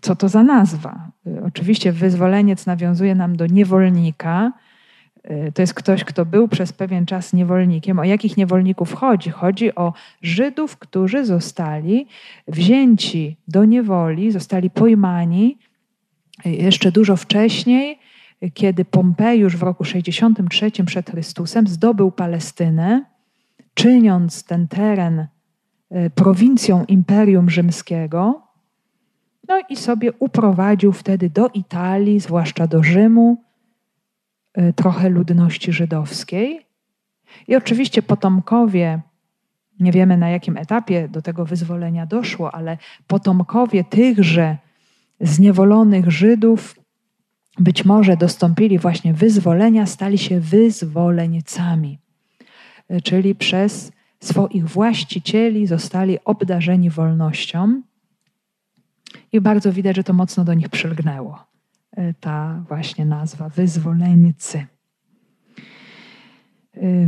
[0.00, 1.10] co to za nazwa?
[1.26, 4.52] Y, oczywiście wyzwoleniec nawiązuje nam do niewolnika.
[5.54, 7.98] To jest ktoś, kto był przez pewien czas niewolnikiem.
[7.98, 9.30] O jakich niewolników chodzi?
[9.30, 12.06] Chodzi o Żydów, którzy zostali
[12.48, 15.58] wzięci do niewoli, zostali pojmani
[16.44, 17.98] jeszcze dużo wcześniej,
[18.54, 23.04] kiedy Pompejusz w roku 63 przed Chrystusem zdobył Palestynę,
[23.74, 25.26] czyniąc ten teren
[25.90, 28.42] e, prowincją Imperium Rzymskiego,
[29.48, 33.44] no i sobie uprowadził wtedy do Italii, zwłaszcza do Rzymu,
[34.54, 36.66] e, trochę ludności żydowskiej.
[37.48, 39.00] I oczywiście potomkowie,
[39.80, 44.56] nie wiemy na jakim etapie do tego wyzwolenia doszło, ale potomkowie tychże
[45.20, 46.76] zniewolonych Żydów
[47.58, 51.98] być może dostąpili właśnie wyzwolenia, stali się wyzwoleńcami,
[53.04, 57.82] czyli przez swoich właścicieli zostali obdarzeni wolnością.
[59.32, 61.44] I bardzo widać, że to mocno do nich przylgnęło,
[62.20, 64.66] ta właśnie nazwa wyzwoleńcy.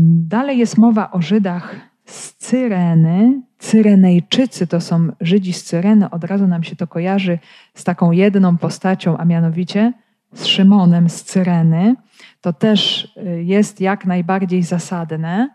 [0.01, 6.47] Dalej jest mowa o Żydach z Cyreny, Cyrenejczycy to są Żydzi z Cyreny, od razu
[6.47, 7.39] nam się to kojarzy
[7.75, 9.93] z taką jedną postacią, a mianowicie
[10.33, 11.95] z Szymonem z Cyreny.
[12.41, 15.49] To też y, jest jak najbardziej zasadne.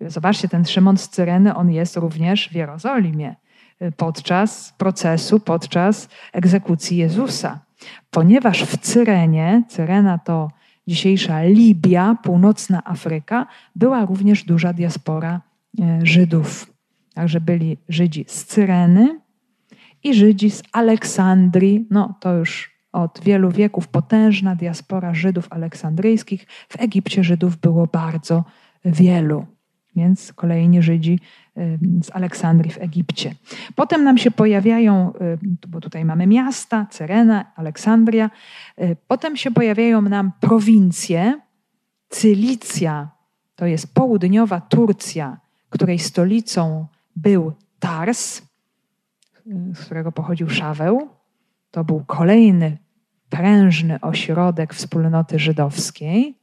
[0.00, 3.34] Zobaczcie, ten Szymon z Cyreny, on jest również w Jerozolimie
[3.82, 7.60] y, podczas procesu, podczas egzekucji Jezusa.
[8.10, 10.50] Ponieważ w Cyrenie, Cyrena to
[10.86, 13.46] dzisiejsza Libia, północna Afryka,
[13.76, 15.40] była również duża diaspora
[15.78, 16.73] y, Żydów.
[17.14, 19.20] Także byli Żydzi z Cyreny
[20.04, 21.86] i Żydzi z Aleksandrii.
[21.90, 26.46] No to już od wielu wieków potężna diaspora Żydów aleksandryjskich.
[26.68, 28.44] W Egipcie Żydów było bardzo
[28.84, 29.46] wielu.
[29.96, 31.20] Więc kolejni Żydzi
[32.02, 33.34] z Aleksandrii w Egipcie.
[33.74, 35.12] Potem nam się pojawiają,
[35.68, 38.30] bo tutaj mamy miasta, Cyrena, Aleksandria.
[39.08, 41.40] Potem się pojawiają nam prowincje.
[42.08, 43.08] Cylicja
[43.56, 48.42] to jest południowa Turcja, której stolicą był Tars,
[49.74, 51.08] z którego pochodził Szaweł.
[51.70, 52.78] To był kolejny
[53.28, 56.38] prężny ośrodek wspólnoty żydowskiej.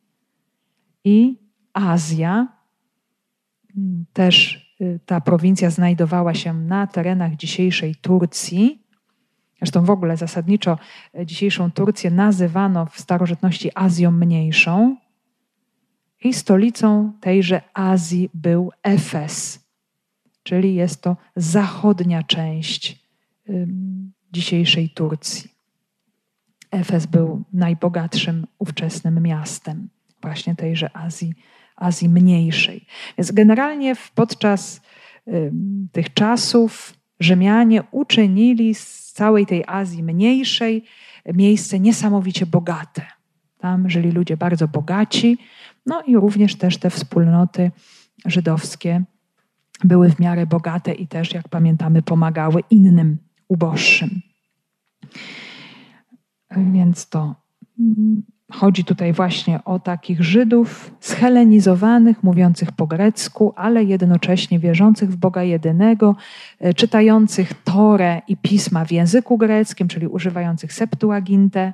[1.04, 1.40] I
[1.74, 2.48] Azja,
[4.14, 8.82] też y, ta prowincja znajdowała się na terenach dzisiejszej Turcji.
[9.58, 10.78] Zresztą w ogóle zasadniczo
[11.20, 14.98] y, dzisiejszą Turcję nazywano w starożytności Azją Mniejszą.
[16.24, 19.62] I stolicą tejże Azji był Efes
[20.52, 23.00] czyli jest to zachodnia część
[24.34, 25.52] dzisiejszej Turcji.
[26.72, 29.90] Efes był najbogatszym ówczesnym miastem
[30.22, 31.34] właśnie tejże Azji,
[31.76, 32.86] Azji Mniejszej.
[33.18, 34.82] Więc generalnie podczas
[35.92, 40.84] tych czasów Rzymianie uczynili z całej tej Azji Mniejszej
[41.34, 43.06] miejsce niesamowicie bogate.
[43.58, 45.38] Tam żyli ludzie bardzo bogaci,
[45.86, 47.72] no i również też te wspólnoty
[48.26, 49.04] żydowskie
[49.84, 53.18] były w miarę bogate i też, jak pamiętamy, pomagały innym
[53.48, 54.22] uboższym.
[56.58, 57.36] Więc to
[58.52, 65.44] chodzi tutaj właśnie o takich Żydów schelenizowanych, mówiących po grecku, ale jednocześnie wierzących w Boga
[65.44, 66.16] jedynego,
[66.60, 71.74] e, czytających Torę i pisma w języku greckim, czyli używających Septuagintę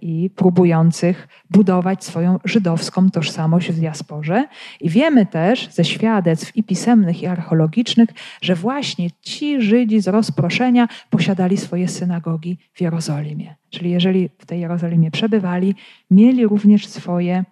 [0.00, 4.48] i próbujących budować swoją żydowską tożsamość w diasporze.
[4.80, 8.08] I wiemy też ze świadectw i pisemnych, i archeologicznych,
[8.42, 13.54] że właśnie ci Żydzi z rozproszenia posiadali swoje synagogi w Jerozolimie.
[13.70, 15.74] Czyli jeżeli w tej Jerozolimie przebywali,
[16.10, 17.44] mieli również swoje,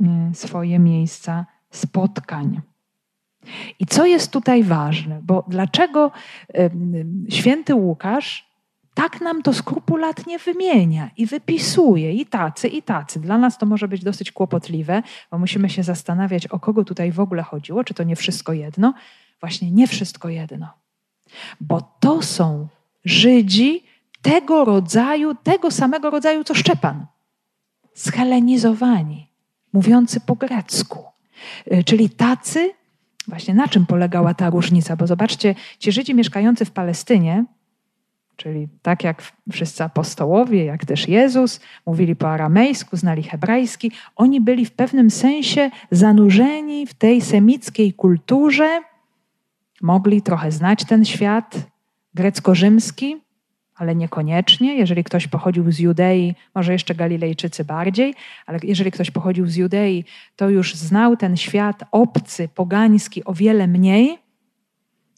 [0.00, 2.60] y, swoje miejsca spotkań.
[3.78, 5.20] I co jest tutaj ważne?
[5.22, 6.10] Bo dlaczego
[7.28, 8.51] święty Łukasz
[8.94, 13.20] tak nam to skrupulatnie wymienia i wypisuje i tacy, i tacy.
[13.20, 17.20] Dla nas to może być dosyć kłopotliwe, bo musimy się zastanawiać, o kogo tutaj w
[17.20, 18.94] ogóle chodziło, czy to nie wszystko jedno.
[19.40, 20.68] Właśnie nie wszystko jedno.
[21.60, 22.68] Bo to są
[23.04, 23.84] Żydzi
[24.22, 27.06] tego rodzaju, tego samego rodzaju co Szczepan.
[27.94, 29.28] Schelenizowani,
[29.72, 31.04] mówiący po grecku.
[31.72, 32.72] Y, czyli tacy,
[33.28, 34.96] właśnie na czym polegała ta różnica?
[34.96, 37.44] Bo zobaczcie, ci Żydzi mieszkający w Palestynie,
[38.42, 39.22] Czyli tak jak
[39.52, 45.70] wszyscy apostołowie, jak też Jezus, mówili po aramejsku, znali hebrajski, oni byli w pewnym sensie
[45.90, 48.82] zanurzeni w tej semickiej kulturze,
[49.82, 51.56] mogli trochę znać ten świat
[52.14, 53.16] grecko-rzymski,
[53.74, 54.74] ale niekoniecznie.
[54.74, 58.14] Jeżeli ktoś pochodził z Judei, może jeszcze Galilejczycy bardziej,
[58.46, 60.04] ale jeżeli ktoś pochodził z Judei,
[60.36, 64.18] to już znał ten świat obcy, pogański o wiele mniej.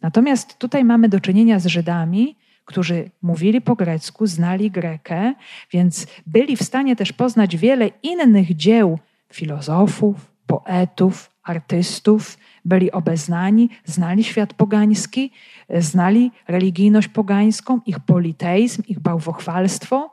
[0.03, 5.35] Natomiast tutaj mamy do czynienia z Żydami, którzy mówili po grecku, znali grekę,
[5.73, 8.99] więc byli w stanie też poznać wiele innych dzieł
[9.33, 15.31] filozofów, poetów, artystów, byli obeznani, znali świat pogański,
[15.79, 20.11] znali religijność pogańską, ich politeizm, ich bałwochwalstwo.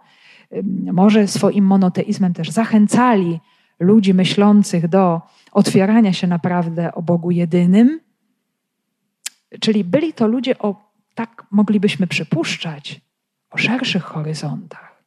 [0.94, 3.40] Może swoim monoteizmem też zachęcali
[3.80, 5.22] ludzi myślących do
[5.52, 8.00] otwierania się naprawdę o Bogu jedynym.
[9.60, 13.02] Czyli byli to ludzie o tak moglibyśmy przypuszczać,
[13.52, 15.04] o szerszych horyzontach,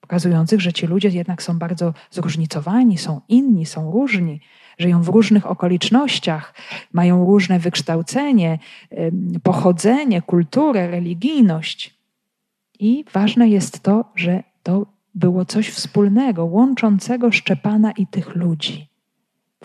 [0.00, 4.40] pokazujących, że ci ludzie jednak są bardzo zróżnicowani, są inni, są różni,
[4.78, 6.54] żyją w różnych okolicznościach,
[6.92, 8.58] mają różne wykształcenie,
[9.42, 11.94] pochodzenie, kulturę, religijność.
[12.78, 18.88] I ważne jest to, że to było coś wspólnego, łączącego Szczepana i tych ludzi.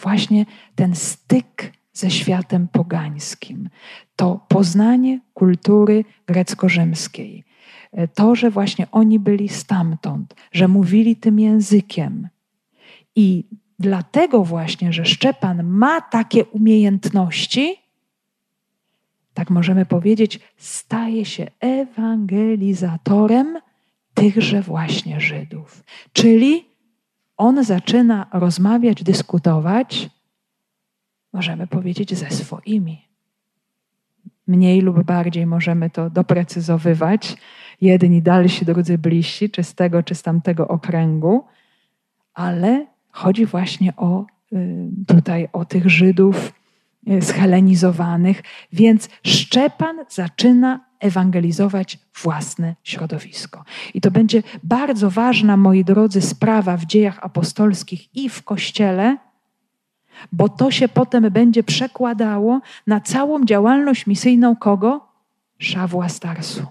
[0.01, 3.69] Właśnie ten styk ze światem pogańskim.
[4.15, 7.43] To poznanie kultury grecko-rzymskiej.
[8.13, 12.27] To, że właśnie oni byli stamtąd, że mówili tym językiem.
[13.15, 13.43] I
[13.79, 17.75] dlatego właśnie, że Szczepan ma takie umiejętności,
[19.33, 23.57] tak możemy powiedzieć, staje się ewangelizatorem
[24.13, 25.83] tychże właśnie Żydów.
[26.13, 26.65] Czyli
[27.37, 30.09] on zaczyna rozmawiać, dyskutować
[31.37, 33.07] możemy powiedzieć ze swoimi.
[34.47, 37.37] Mniej lub bardziej możemy to doprecyzowywać.
[37.81, 41.45] Jedni dalsi, drudzy bliżsi, czy z tego, czy z tamtego okręgu,
[42.33, 46.53] ale chodzi właśnie o y, tutaj o tych Żydów
[47.07, 53.63] y, schelenizowanych, więc Szczepan zaczyna ewangelizować własne środowisko.
[53.93, 59.17] I to będzie bardzo ważna, moi drodzy, sprawa w dziejach apostolskich i w Kościele,
[60.31, 65.07] bo to się potem będzie przekładało na całą działalność misyjną kogo?
[65.59, 66.65] Szawła Starsu.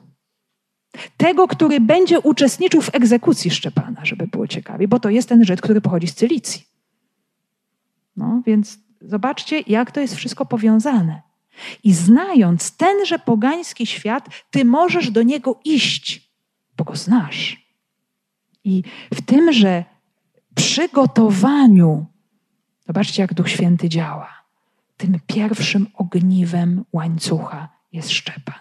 [1.16, 5.60] Tego, który będzie uczestniczył w egzekucji Szczepana, żeby było ciekawie, bo to jest ten Żyd,
[5.60, 6.64] który pochodzi z Cylicji.
[8.16, 11.22] No więc zobaczcie, jak to jest wszystko powiązane.
[11.84, 16.30] I znając tenże pogański świat, ty możesz do niego iść,
[16.76, 17.66] bo go znasz.
[18.64, 18.82] I
[19.14, 19.84] w tymże
[20.54, 22.06] przygotowaniu
[22.86, 24.28] Zobaczcie, jak Duch Święty działa.
[24.96, 28.54] Tym pierwszym ogniwem łańcucha jest szczepan.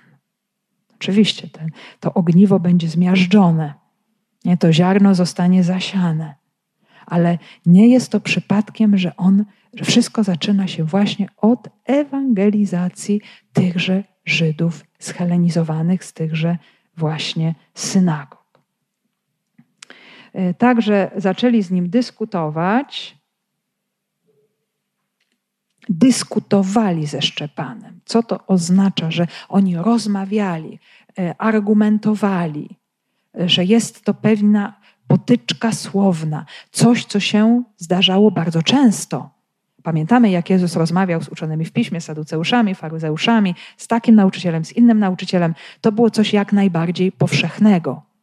[0.96, 1.70] Oczywiście ten,
[2.00, 3.74] to ogniwo będzie zmiażdżone,
[4.46, 6.36] nie, to ziarno zostanie zasiane,
[7.06, 13.22] ale nie jest to przypadkiem, że on, że wszystko zaczyna się właśnie od ewangelizacji
[13.54, 16.58] tychże Żydów schelenizowanych z tychże
[16.98, 18.60] właśnie synagog.
[20.34, 23.18] E, także zaczęli z nim dyskutować,
[25.90, 28.00] dyskutowali ze Szczepanem.
[28.06, 30.80] Co to oznacza, że oni rozmawiali,
[31.20, 32.70] e, argumentowali,
[33.40, 34.74] e, że jest to pewna
[35.08, 39.30] potyczka słowna, coś, co się zdarzało bardzo często.
[39.84, 45.00] Pamiętamy, jak Jezus rozmawiał z uczonymi w piśmie, saduceuszami, faryzeuszami, z takim nauczycielem, z innym
[45.00, 45.56] nauczycielem.
[45.82, 48.15] To było coś jak najbardziej powszechnego.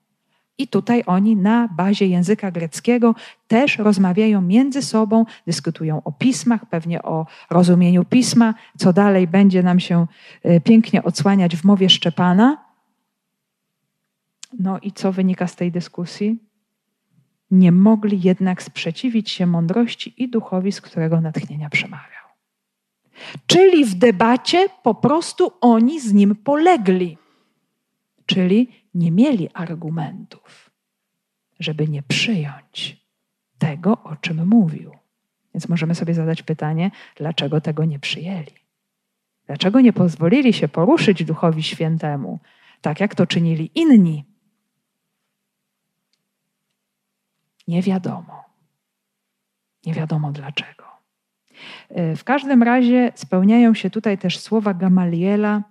[0.62, 3.14] I tutaj oni na bazie języka greckiego
[3.48, 9.80] też rozmawiają między sobą, dyskutują o pismach, pewnie o rozumieniu pisma, co dalej będzie nam
[9.80, 10.06] się
[10.42, 12.64] e, pięknie odsłaniać w mowie Szczepana.
[14.58, 16.38] No i co wynika z tej dyskusji?
[17.50, 22.26] Nie mogli jednak sprzeciwić się mądrości i duchowi, z którego natchnienia przemawiał.
[23.46, 27.18] Czyli w debacie po prostu oni z nim polegli.
[28.26, 30.70] Czyli nie mieli argumentów,
[31.60, 33.06] żeby nie przyjąć
[33.58, 34.90] tego, o czym mówił.
[35.54, 38.62] Więc możemy sobie zadać pytanie, dlaczego tego nie przyjęli?
[39.46, 42.40] Dlaczego nie pozwolili się poruszyć Duchowi Świętemu,
[42.80, 44.24] tak jak to czynili inni?
[47.68, 48.44] Nie wiadomo.
[49.86, 50.84] Nie wiadomo dlaczego.
[51.90, 55.62] W każdym razie spełniają się tutaj też słowa Gamaliela,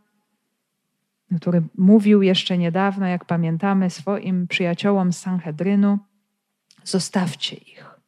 [1.38, 6.00] który mówił jeszcze niedawno, jak pamiętamy, swoim przyjaciołom z Sanhedrynu:
[6.84, 8.00] Zostawcie ich.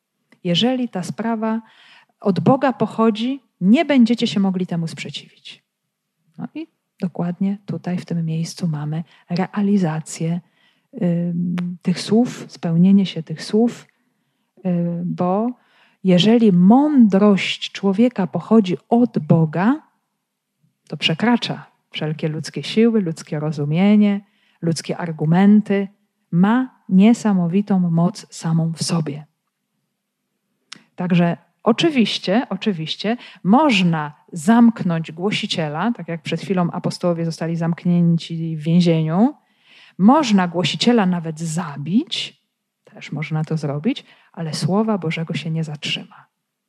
[0.44, 1.62] Jeżeli ta sprawa
[2.20, 5.64] od Boga pochodzi, nie będziecie się mogli temu sprzeciwić.
[6.38, 6.68] No i
[7.00, 10.42] dokładnie tutaj, w tym miejscu, mamy realizację
[10.94, 11.34] y,
[11.82, 13.88] tych słów, spełnienie się tych słów,
[14.58, 14.62] y,
[15.06, 15.50] bo
[16.04, 19.82] jeżeli mądrość człowieka pochodzi od Boga,
[20.88, 24.22] to przekracza wszelkie ludzkie siły, ludzkie rozumienie,
[24.62, 25.88] ludzkie argumenty,
[26.32, 29.26] ma niesamowitą moc samą w sobie.
[30.96, 39.34] Także oczywiście, oczywiście można zamknąć głosiciela, tak jak przed chwilą apostołowie zostali zamknięci w więzieniu,
[39.98, 42.44] można głosiciela nawet zabić,
[42.84, 46.26] też można to zrobić, ale słowa Bożego się nie zatrzyma.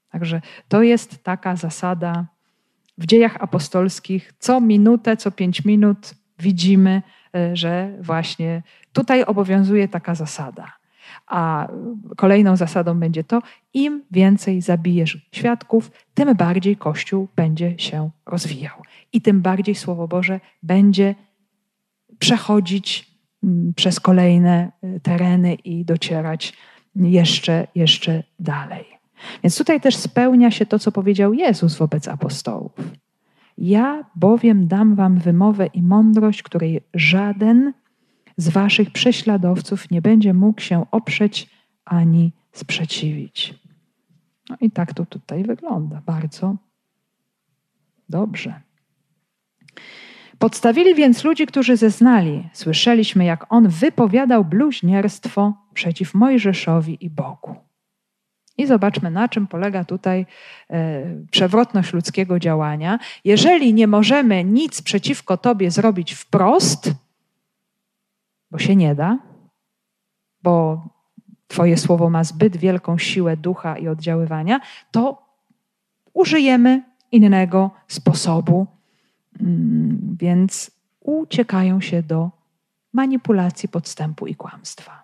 [0.09, 2.27] Także to jest taka zasada
[2.99, 7.03] w dziejach apostolskich co minutę, co pięć minut widzimy,
[7.37, 10.73] e, że właśnie tutaj obowiązuje taka zasada.
[11.27, 11.69] A
[12.17, 13.43] kolejną zasadą będzie to,
[13.75, 18.83] im więcej zabijesz świadków, tym bardziej Kościół będzie się rozwijał.
[19.13, 21.15] I tym bardziej Słowo Boże będzie
[22.19, 23.15] przechodzić
[23.77, 26.53] przez kolejne e, tereny i docierać
[26.97, 28.94] jeszcze, jeszcze dalej.
[29.43, 32.73] Więc tutaj też spełnia się to, co powiedział Jezus wobec apostołów.
[33.59, 37.73] Ja bowiem dam wam wymowę i mądrość, której żaden
[38.37, 41.51] z waszych prześladowców nie będzie mógł się oprzeć
[41.85, 43.55] ani sprzeciwić.
[44.51, 46.03] No i tak to tutaj wygląda.
[46.07, 46.57] Bardzo
[48.09, 48.61] dobrze.
[50.39, 52.49] Podstawili więc ludzi, którzy zeznali.
[52.53, 57.64] Słyszeliśmy, jak on wypowiadał bluźnierstwo przeciw Mojżeszowi i Bogu.
[58.59, 60.27] I zobaczmy, na czym polega tutaj
[60.71, 62.99] e, przewrotność ludzkiego działania.
[63.25, 66.93] Jeżeli nie możemy nic przeciwko Tobie zrobić wprost,
[68.51, 69.19] bo się nie da,
[70.43, 70.83] bo
[71.49, 75.23] Twoje słowo ma zbyt wielką siłę ducha i oddziaływania, to
[76.13, 76.83] użyjemy
[77.13, 78.67] innego sposobu,
[79.41, 82.31] mm, więc uciekają się do
[82.93, 85.04] manipulacji, podstępu i kłamstwa.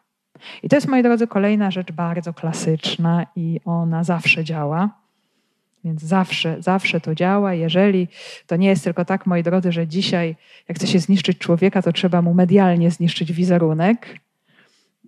[0.62, 5.00] I to jest, moi drodzy, kolejna rzecz bardzo klasyczna i ona zawsze działa.
[5.84, 7.54] Więc zawsze, zawsze to działa.
[7.54, 8.08] Jeżeli
[8.46, 10.36] to nie jest tylko tak, moi drodzy, że dzisiaj,
[10.68, 14.20] jak chce się zniszczyć człowieka, to trzeba mu medialnie zniszczyć wizerunek.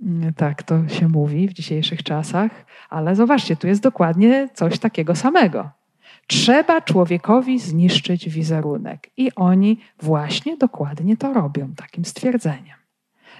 [0.02, 2.50] Mm, tak to się mówi w dzisiejszych czasach,
[2.90, 5.70] ale zobaczcie, tu jest dokładnie coś takiego samego.
[6.26, 9.10] Trzeba człowiekowi zniszczyć wizerunek.
[9.16, 12.81] I oni właśnie dokładnie to robią, takim stwierdzeniem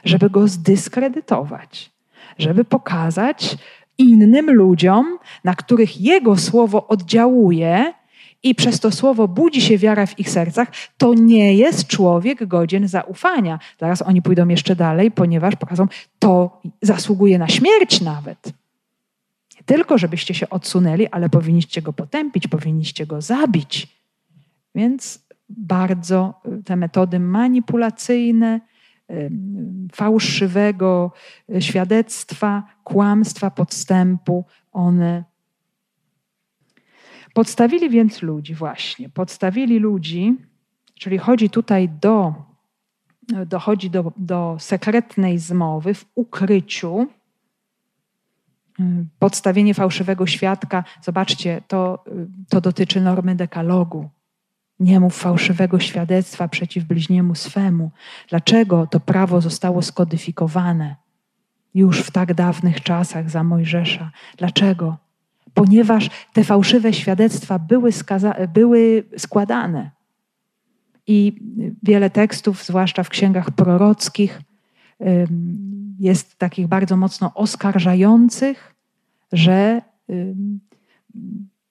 [0.05, 1.93] żeby go zdyskredytować,
[2.39, 3.57] żeby pokazać
[3.99, 7.93] innym ludziom, na których jego słowo oddziałuje
[8.43, 12.89] i przez to słowo budzi się wiara w ich sercach, to nie jest człowiek godzien
[12.89, 13.59] zaufania.
[13.81, 15.87] Zaraz oni pójdą jeszcze dalej, ponieważ pokażą,
[16.19, 18.47] to zasługuje na śmierć nawet.
[19.57, 23.89] Nie tylko, żebyście się odsunęli, ale powinniście go potępić, powinniście go zabić.
[24.75, 26.35] Więc bardzo
[26.65, 28.61] te metody manipulacyjne,
[29.93, 31.13] fałszywego
[31.61, 35.25] świadectwa, kłamstwa, podstępu, one
[37.35, 40.37] podstawili więc ludzi właśnie, podstawili ludzi,
[40.95, 42.35] czyli chodzi tutaj do,
[43.47, 47.07] dochodzi do, do sekretnej zmowy w ukryciu,
[49.19, 50.85] podstawienie fałszywego świadka.
[51.03, 52.05] Zobaczcie, to,
[52.49, 54.11] to dotyczy normy dekalogu.
[54.83, 57.91] Nie mów fałszywego świadectwa przeciw bliźniemu swemu.
[58.29, 60.97] Dlaczego to prawo zostało skodyfikowane
[61.75, 64.11] już w tak dawnych czasach za Mojżesza?
[64.37, 64.97] Dlaczego?
[65.55, 67.91] Ponieważ te fałszywe świadectwa były,
[68.55, 69.91] były składane.
[71.07, 71.33] I
[71.83, 74.41] wiele tekstów, zwłaszcza w księgach prorockich,
[75.99, 78.75] jest takich bardzo mocno oskarżających,
[79.33, 79.83] że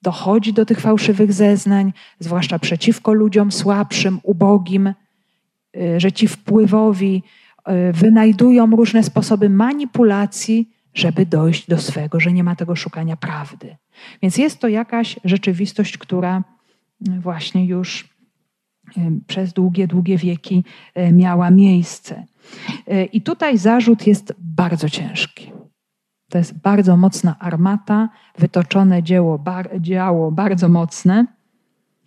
[0.01, 7.23] dochodzi do tych fałszywych zeznań, zwłaszcza przeciwko ludziom słabszym, ubogim, y, że ci wpływowi
[7.59, 13.75] y, wynajdują różne sposoby manipulacji, żeby dojść do swego, że nie ma tego szukania prawdy.
[14.21, 16.43] Więc jest to jakaś rzeczywistość, która
[17.07, 18.11] y, właśnie już
[19.27, 20.63] przez długie, długie wieki
[21.11, 22.23] miała miejsce.
[23.13, 25.51] I tutaj zarzut jest bardzo ciężki.
[26.31, 31.25] To jest bardzo mocna armata, wytoczone dzieło, bar, działo bardzo mocne.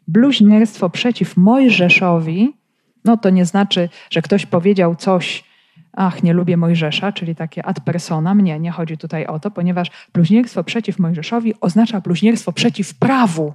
[0.08, 2.56] Bluźnierstwo przeciw Mojżeszowi,
[3.04, 5.44] no to nie znaczy, że ktoś powiedział coś,
[5.92, 8.40] ach, nie lubię Mojżesza, czyli takie ad personam.
[8.40, 13.54] Nie, nie chodzi tutaj o to, ponieważ bluźnierstwo przeciw Mojżeszowi oznacza bluźnierstwo przeciw prawu,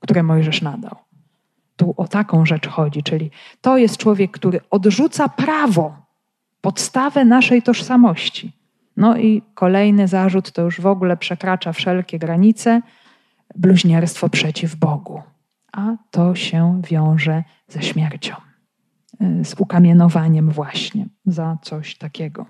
[0.00, 0.96] które Mojżesz nadał.
[1.76, 5.96] Tu o taką rzecz chodzi, czyli to jest człowiek, który odrzuca prawo,
[6.60, 8.59] podstawę naszej tożsamości.
[9.00, 12.82] No i kolejny zarzut to już w ogóle przekracza wszelkie granice
[13.56, 15.22] bluźnierstwo przeciw Bogu.
[15.72, 18.34] A to się wiąże ze śmiercią,
[19.22, 22.46] y, z ukamienowaniem właśnie za coś takiego.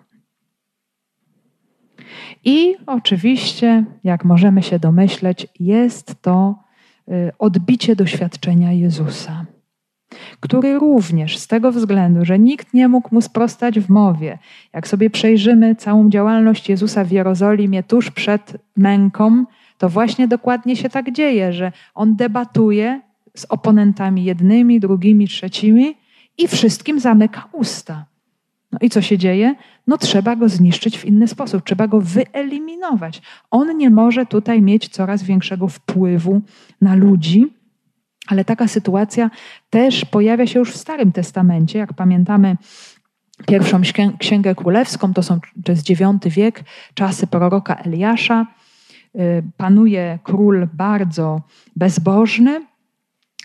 [2.44, 6.54] I oczywiście, jak możemy się domyśleć, jest to
[7.08, 9.46] y, odbicie doświadczenia Jezusa
[10.40, 14.38] który również z tego względu, że nikt nie mógł mu sprostać w mowie,
[14.72, 19.44] jak sobie przejrzymy całą działalność Jezusa w Jerozolimie tuż przed męką,
[19.78, 23.00] to właśnie dokładnie się tak dzieje, że on debatuje
[23.36, 25.94] z oponentami jednymi, drugimi, trzecimi
[26.38, 28.04] i wszystkim zamyka usta.
[28.72, 29.54] No i co się dzieje?
[29.86, 33.22] No trzeba go zniszczyć w inny sposób, trzeba go wyeliminować.
[33.50, 36.40] On nie może tutaj mieć coraz większego wpływu
[36.80, 37.46] na ludzi,
[38.30, 39.30] ale taka sytuacja
[39.70, 41.78] też pojawia się już w Starym Testamencie.
[41.78, 42.56] Jak pamiętamy
[43.46, 43.80] pierwszą
[44.18, 46.64] księgę królewską, to, są, to jest IX wiek,
[46.94, 48.46] czasy proroka Eliasza.
[49.14, 51.40] Y, panuje król bardzo
[51.76, 52.66] bezbożny,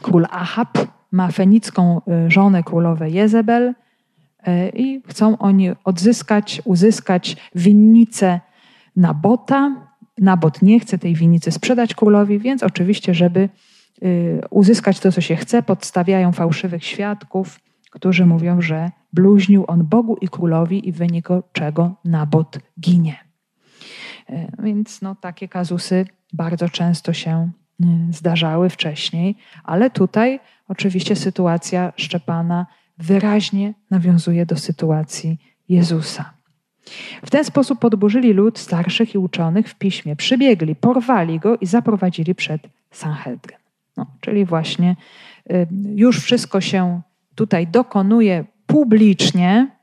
[0.01, 0.77] król Ahab,
[1.11, 3.73] ma fenicką y, żonę królowę Jezebel y,
[4.75, 8.39] i chcą oni odzyskać, uzyskać winnicę
[8.95, 9.75] Nabota.
[10.17, 13.49] Nabot nie chce tej winnicy sprzedać królowi, więc oczywiście, żeby
[14.49, 17.59] uzyskać to, co się chce, podstawiają fałszywych świadków,
[17.95, 23.15] którzy mówią, że bluźnił on Bogu i królowi i w wyniku czego Nabot ginie.
[24.29, 31.93] Y, więc no, takie kazusy bardzo często się y, zdarzały wcześniej, ale tutaj oczywiście sytuacja
[31.95, 32.65] Szczepana
[32.97, 35.37] wyraźnie nawiązuje do sytuacji
[35.69, 36.33] Jezusa.
[37.25, 42.35] W ten sposób podburzyli lud starszych i uczonych w piśmie, przybiegli, porwali go i zaprowadzili
[42.35, 43.64] przed Sanhedryn.
[43.97, 44.95] No, czyli właśnie
[45.51, 47.01] y, już wszystko się
[47.35, 49.75] tutaj dokonuje publicznie.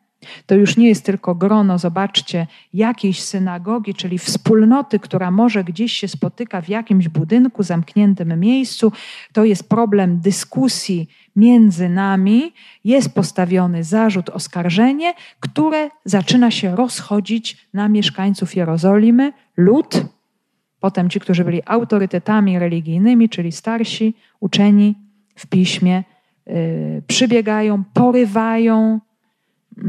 [0.47, 6.09] To już nie jest tylko grono, zobaczcie, jakiejś synagogi, czyli wspólnoty, która może gdzieś się
[6.09, 8.93] spotyka w jakimś budynku, zamkniętym miejscu.
[9.33, 12.53] To jest problem dyskusji między nami.
[12.85, 19.33] Jest postawiony zarzut, oskarżenie, które zaczyna się rozchodzić na mieszkańców Jerozolimy.
[19.57, 20.05] Lud,
[20.83, 24.95] Potem ci, którzy byli autorytetami religijnymi, czyli starsi, uczeni
[25.37, 26.05] w piśmie,
[26.47, 29.01] yy, przybiegają, porywają
[29.77, 29.85] yy,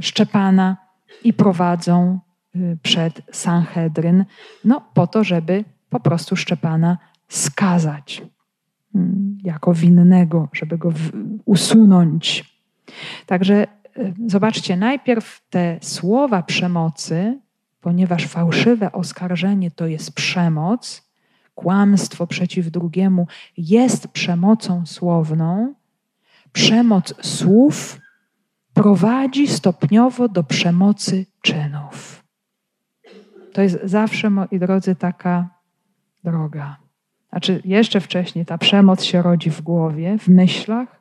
[0.00, 0.76] Szczepana
[1.24, 2.18] i prowadzą
[2.54, 4.24] yy, przed Sanhedryn,
[4.64, 6.98] no po to, żeby po prostu Szczepana
[7.28, 8.22] skazać
[8.94, 10.92] mm, jako winnego, żeby go
[11.44, 12.44] usunąć.
[13.26, 13.66] Także
[13.98, 17.38] y, zobaczcie, najpierw te słowa przemocy
[17.80, 21.06] ponieważ fałszywe oskarżenie to jest przemoc,
[21.54, 25.74] kłamstwo przeciw drugiemu jest przemocą słowną,
[26.52, 27.98] przemoc słów
[28.74, 32.24] prowadzi stopniowo do przemocy czynów.
[33.52, 35.48] To jest zawsze, moi drodzy, taka
[36.24, 36.76] droga.
[37.30, 41.00] Znaczy, jeszcze wcześniej ta przemoc się rodzi w głowie, w myślach,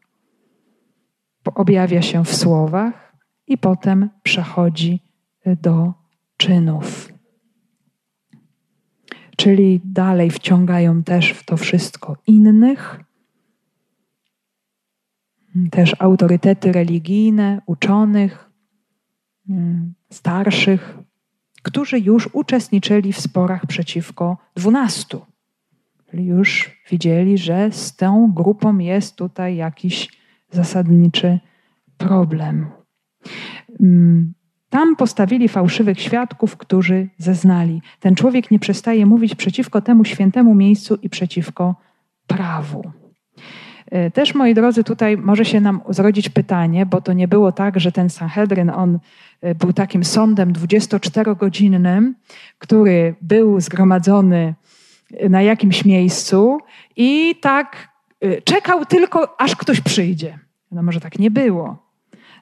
[1.56, 3.14] objawia się w słowach
[3.48, 5.00] i potem przechodzi
[5.46, 5.94] do
[6.38, 7.14] czynów.
[9.38, 13.00] Czyli dalej wciągają też w to wszystko innych,
[15.72, 18.50] też autorytety religijne, uczonych,
[19.50, 20.98] mm, starszych,
[21.64, 25.26] którzy już uczestniczyli w sporach przeciwko dwunastu.
[26.10, 30.10] Czyli już widzieli, że z tą grupą jest tutaj jakiś
[30.52, 31.40] zasadniczy
[31.98, 32.68] problem.
[34.76, 37.82] Tam postawili fałszywych świadków, którzy zeznali.
[38.00, 41.76] Ten człowiek nie przestaje mówić przeciwko temu świętemu miejscu i przeciwko
[42.28, 42.92] prawu.
[43.92, 47.80] E, też, moi drodzy, tutaj może się nam zrodzić pytanie, bo to nie było tak,
[47.80, 49.00] że ten Sanhedryn, on
[49.42, 52.14] e, był takim sądem 24-godzinnym,
[52.58, 54.54] który był zgromadzony
[55.30, 56.58] na jakimś miejscu
[56.96, 57.90] i tak
[58.44, 60.40] czekał tylko, aż ktoś przyjdzie.
[60.72, 61.85] No może tak nie było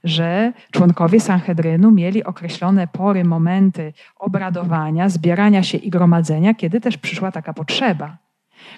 [0.03, 7.31] że członkowie Sanhedrynu mieli określone pory, momenty obradowania, zbierania się i gromadzenia, kiedy też przyszła
[7.31, 8.17] taka potrzeba.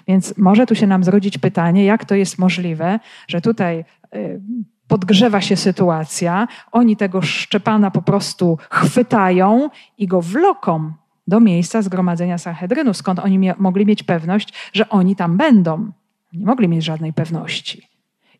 [0.08, 4.40] Więc może tu się nam zrodzić pytanie, jak to jest możliwe, że tutaj y,
[4.88, 10.92] podgrzewa się sytuacja, oni tego Szczepana po prostu chwytają i go wloką
[11.26, 15.92] do miejsca zgromadzenia Sanhedrynu, skąd oni mogli mieć pewność, że oni tam będą.
[16.32, 17.95] Nie mogli mieć żadnej pewności.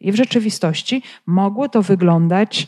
[0.07, 2.67] I w rzeczywistości mogło to wyglądać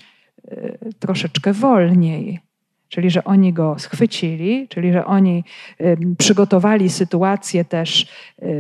[0.48, 2.40] e, troszeczkę wolniej.
[2.88, 5.44] Czyli, że oni go schwycili, czyli, że oni
[6.18, 8.08] przygotowali sytuację też
[8.42, 8.50] e,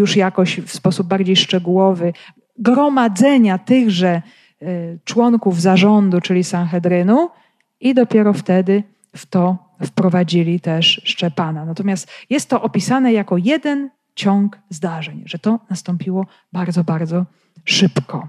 [0.00, 2.12] już jakoś w sposób bardziej szczegółowy
[2.58, 4.22] gromadzenia tychże e,
[5.04, 7.30] członków zarządu, czyli Sanhedrynu,
[7.80, 8.82] i dopiero wtedy
[9.16, 11.64] w to wprowadzili też Szczepana.
[11.64, 17.26] Natomiast jest to opisane jako jeden ciąg zdarzeń, że to nastąpiło bardzo, bardzo
[17.64, 18.28] szybko.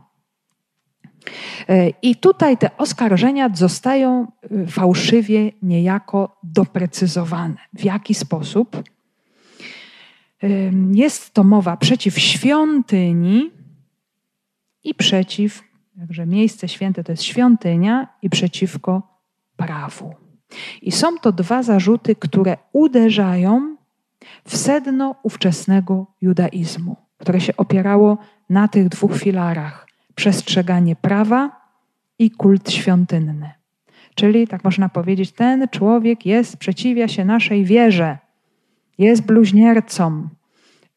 [1.69, 7.55] E, I tutaj te oskarżenia zostają e, fałszywie niejako doprecyzowane.
[7.73, 8.77] W jaki sposób?
[10.43, 10.47] E,
[10.93, 13.51] jest to mowa przeciw świątyni
[14.83, 15.63] i przeciw,
[15.99, 19.19] także miejsce święte to jest świątynia i przeciwko
[19.57, 20.15] prawu.
[20.81, 23.78] I są to dwa zarzuty, które uderzają
[24.45, 28.17] w sedno ówczesnego judaizmu, które się opierało
[28.49, 31.61] na tych dwóch filarach: przestrzeganie prawa
[32.19, 33.51] i kult świątynny.
[34.15, 38.17] Czyli, tak można powiedzieć, ten człowiek jest, sprzeciwia się naszej wierze,
[38.97, 40.27] jest bluźniercą,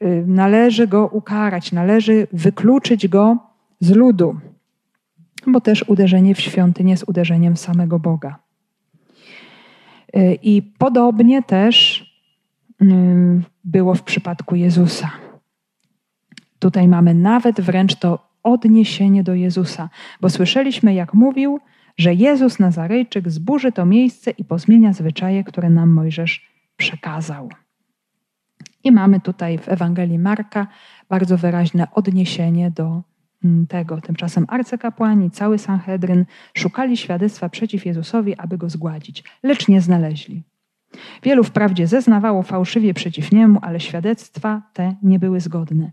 [0.03, 3.36] y, należy go ukarać, należy wykluczyć go
[3.80, 4.36] z ludu,
[5.47, 8.38] bo też uderzenie w świątynię jest uderzeniem samego Boga.
[10.16, 11.91] Y, I podobnie też
[13.64, 15.11] było w przypadku Jezusa.
[16.59, 21.61] Tutaj mamy nawet wręcz to odniesienie do Jezusa, bo słyszeliśmy, jak mówił,
[21.97, 27.49] że Jezus Nazarejczyk zburzy to miejsce i pozmienia zwyczaje, które nam Mojżesz przekazał.
[28.85, 30.66] I mamy tutaj w Ewangelii Marka
[31.09, 33.03] bardzo wyraźne odniesienie do
[33.45, 34.01] mm, tego.
[34.01, 36.24] Tymczasem arcykapłani, cały Sanhedryn
[36.55, 40.43] szukali świadectwa przeciw Jezusowi, aby go zgładzić, lecz nie znaleźli.
[41.22, 45.90] Wielu wprawdzie zeznawało fałszywie przeciw niemu, ale świadectwa te nie były zgodne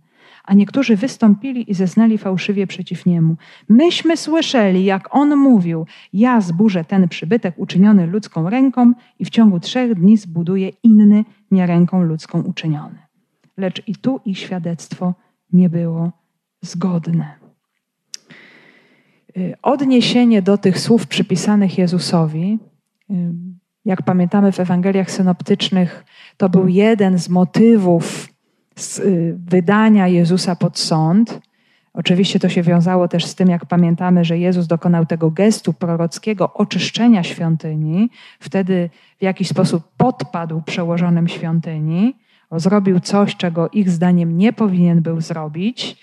[0.49, 3.35] a niektórzy wystąpili i zeznali fałszywie przeciw niemu.
[3.69, 9.59] Myśmy słyszeli, jak on mówił: Ja zburzę ten przybytek uczyniony ludzką ręką i w ciągu
[9.59, 12.99] trzech dni zbuduję inny, nie ręką ludzką uczyniony.
[13.57, 15.13] Lecz i tu ich świadectwo
[15.53, 16.11] nie było
[16.61, 17.35] zgodne.
[19.37, 22.59] Y, odniesienie do tych słów przypisanych Jezusowi,
[23.09, 23.13] y,
[23.85, 26.05] jak pamiętamy w Ewangeliach synoptycznych,
[26.37, 28.29] to był jeden z motywów
[28.75, 31.39] z y, wydania Jezusa pod sąd.
[31.93, 36.53] Oczywiście to się wiązało też z tym, jak pamiętamy, że Jezus dokonał tego gestu prorockiego
[36.53, 38.09] oczyszczenia świątyni.
[38.39, 42.15] Wtedy w jakiś sposób podpadł przełożonym świątyni,
[42.51, 45.97] zrobił coś, czego ich zdaniem nie powinien był zrobić,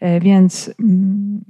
[0.00, 1.44] e, więc mm,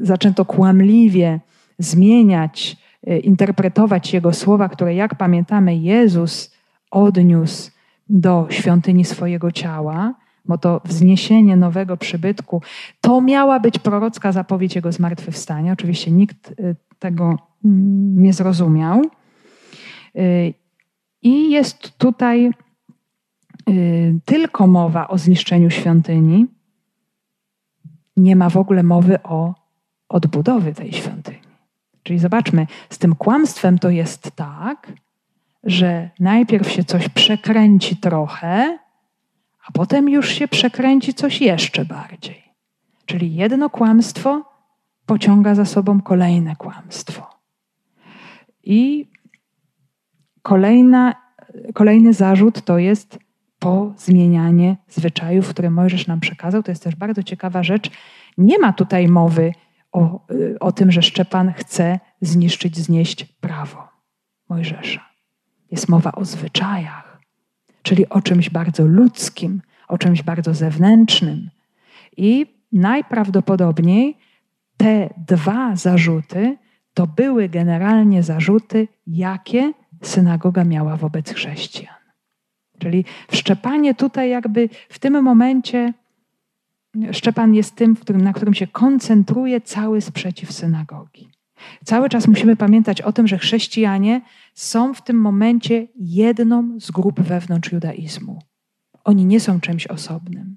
[0.00, 1.40] zaczęto kłamliwie
[1.78, 2.76] zmieniać,
[3.22, 6.54] interpretować jego słowa, które, jak pamiętamy, Jezus
[6.90, 7.70] odniósł
[8.08, 12.62] do świątyni swojego ciała bo to wzniesienie nowego przybytku,
[13.00, 15.72] to miała być prorocka zapowiedź jego zmartwychwstania.
[15.72, 17.24] Oczywiście nikt y, tego
[17.64, 19.02] mm, nie zrozumiał.
[20.16, 20.54] Y,
[21.22, 22.50] I jest tutaj
[23.68, 26.46] y, tylko mowa o zniszczeniu świątyni.
[28.16, 29.54] Nie ma w ogóle mowy o
[30.08, 31.43] odbudowie tej świątyni.
[32.04, 34.92] Czyli zobaczmy, z tym kłamstwem to jest tak,
[35.64, 38.78] że najpierw się coś przekręci trochę,
[39.66, 42.42] a potem już się przekręci coś jeszcze bardziej.
[43.06, 44.42] Czyli jedno kłamstwo
[45.06, 47.30] pociąga za sobą kolejne kłamstwo.
[48.62, 49.08] I
[50.42, 51.14] kolejna,
[51.74, 53.18] kolejny zarzut to jest
[53.58, 56.62] pozmienianie zwyczajów, które Mojżesz nam przekazał.
[56.62, 57.90] To jest też bardzo ciekawa rzecz.
[58.38, 59.52] Nie ma tutaj mowy
[59.94, 60.26] o,
[60.60, 63.88] o tym, że Szczepan chce zniszczyć, znieść prawo
[64.48, 65.08] Mojżesza.
[65.70, 67.14] Jest mowa o zwyczajach
[67.84, 71.50] czyli o czymś bardzo ludzkim, o czymś bardzo zewnętrznym.
[72.16, 74.16] I najprawdopodobniej
[74.76, 76.56] te dwa zarzuty
[76.94, 79.72] to były generalnie zarzuty, jakie
[80.02, 81.94] synagoga miała wobec chrześcijan.
[82.78, 85.92] Czyli wszczepanie tutaj jakby w tym momencie
[87.12, 91.28] Szczepan jest tym, na którym się koncentruje cały sprzeciw synagogi.
[91.84, 94.20] Cały czas musimy pamiętać o tym, że chrześcijanie
[94.54, 98.38] są w tym momencie jedną z grup wewnątrz judaizmu.
[99.04, 100.56] Oni nie są czymś osobnym.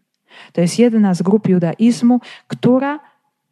[0.53, 2.99] To jest jedna z grup judaizmu, która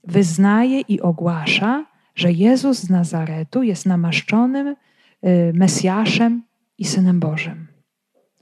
[0.04, 4.76] wyznaje i ogłasza, że Jezus z Nazaretu jest namaszczonym y,
[5.54, 6.44] Mesjaszem
[6.78, 7.68] i Synem Bożym.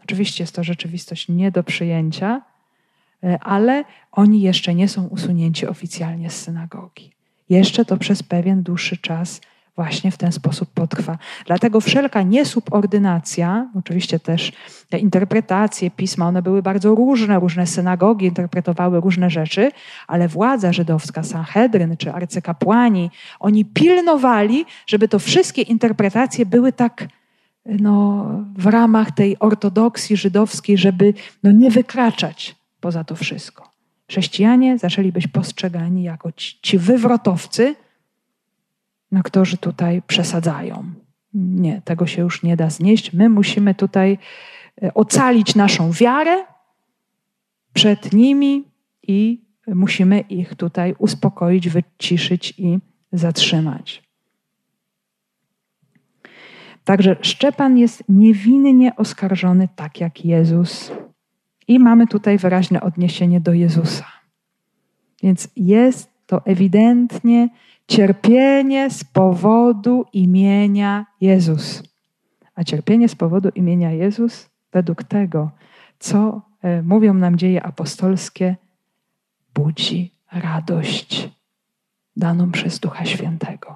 [0.03, 2.41] Oczywiście jest to rzeczywistość nie do przyjęcia,
[3.41, 7.11] ale oni jeszcze nie są usunięci oficjalnie z synagogi.
[7.49, 9.41] Jeszcze to przez pewien dłuższy czas
[9.75, 11.17] właśnie w ten sposób potrwa.
[11.45, 14.51] Dlatego wszelka niesubordynacja, oczywiście też
[14.89, 19.71] te interpretacje pisma, one były bardzo różne, różne synagogi interpretowały różne rzeczy,
[20.07, 27.07] ale władza żydowska, Sanhedryn czy arcykapłani, oni pilnowali, żeby to wszystkie interpretacje były tak
[27.65, 28.25] no,
[28.57, 31.13] w ramach tej ortodoksji żydowskiej, żeby
[31.43, 33.71] no, nie wykraczać poza to wszystko.
[34.09, 37.75] Chrześcijanie zaczęli być postrzegani jako ci, ci wywrotowcy,
[39.11, 40.93] na którzy tutaj przesadzają.
[41.33, 43.13] Nie, tego się już nie da znieść.
[43.13, 44.17] My musimy tutaj
[44.83, 46.45] e, ocalić naszą wiarę
[47.73, 48.63] przed nimi
[49.07, 52.79] i musimy ich tutaj uspokoić, wyciszyć i
[53.11, 54.03] zatrzymać.
[56.83, 60.91] Także Szczepan jest niewinnie oskarżony, tak jak Jezus.
[61.67, 64.05] I mamy tutaj wyraźne odniesienie do Jezusa.
[65.23, 67.49] Więc jest to ewidentnie
[67.87, 71.83] cierpienie z powodu imienia Jezus.
[72.55, 75.51] A cierpienie z powodu imienia Jezus, według tego,
[75.99, 78.55] co e, mówią nam dzieje apostolskie,
[79.53, 81.29] budzi radość
[82.15, 83.75] daną przez Ducha Świętego.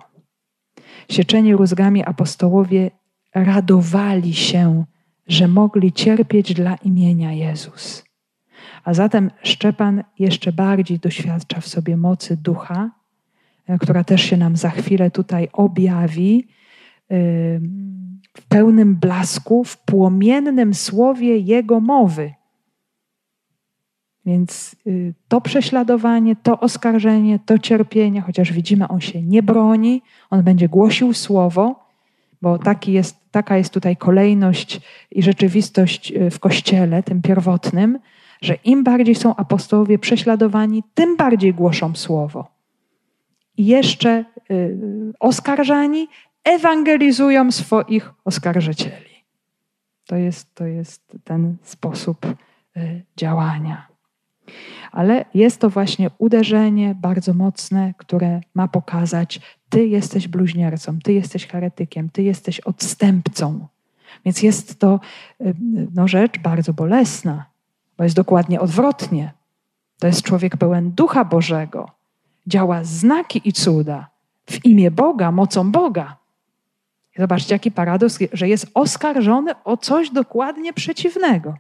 [1.10, 2.92] Sieczeni rózgami apostołowie
[3.36, 4.86] radowali się,
[5.28, 8.04] że mogli cierpieć dla imienia Jezus.
[8.84, 12.92] A zatem Szczepan jeszcze bardziej doświadcza w sobie mocy ducha,
[13.68, 16.48] e, która też się nam za chwilę tutaj objawi
[18.38, 22.34] w pełnym blasku, w płomiennym słowie Jego mowy.
[24.26, 30.44] Więc y, to prześladowanie, to oskarżenie, to cierpienie, chociaż widzimy, on się nie broni, on
[30.44, 31.87] będzie głosił słowo,
[32.42, 34.82] bo jest, taka jest tutaj kolejność
[35.12, 38.00] i rzeczywistość y, w kościele, tym pierwotnym,
[38.42, 42.48] że im bardziej są apostołowie prześladowani, tym bardziej głoszą słowo.
[43.58, 44.78] I jeszcze y,
[45.20, 46.08] oskarżani
[46.44, 49.24] ewangelizują swoich oskarżycieli.
[50.06, 53.88] To jest, to jest ten sposób y, działania.
[54.92, 59.40] Ale jest to właśnie uderzenie bardzo mocne, które ma pokazać,
[59.70, 63.68] ty jesteś bluźniercą, ty jesteś heretykiem, ty jesteś odstępcą.
[64.26, 65.00] Więc jest to
[65.42, 65.56] y,
[65.94, 67.46] no, rzecz bardzo bolesna,
[67.98, 69.34] bo jest dokładnie odwrotnie.
[70.00, 71.92] To jest człowiek pełen ducha Bożego,
[72.48, 74.10] działa znaki i cuda
[74.50, 76.18] w imię Boga, mocą Boga.
[77.18, 81.58] Zobaczcie, jaki paradoks, że jest oskarżony o coś dokładnie przeciwnego.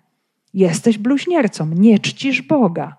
[0.54, 2.96] Jesteś bluźniercą, nie czcisz Boga,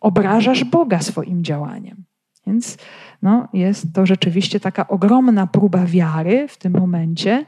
[0.00, 2.04] obrażasz Boga swoim działaniem.
[2.46, 2.78] Więc
[3.22, 7.46] no, jest to rzeczywiście taka ogromna próba wiary w tym momencie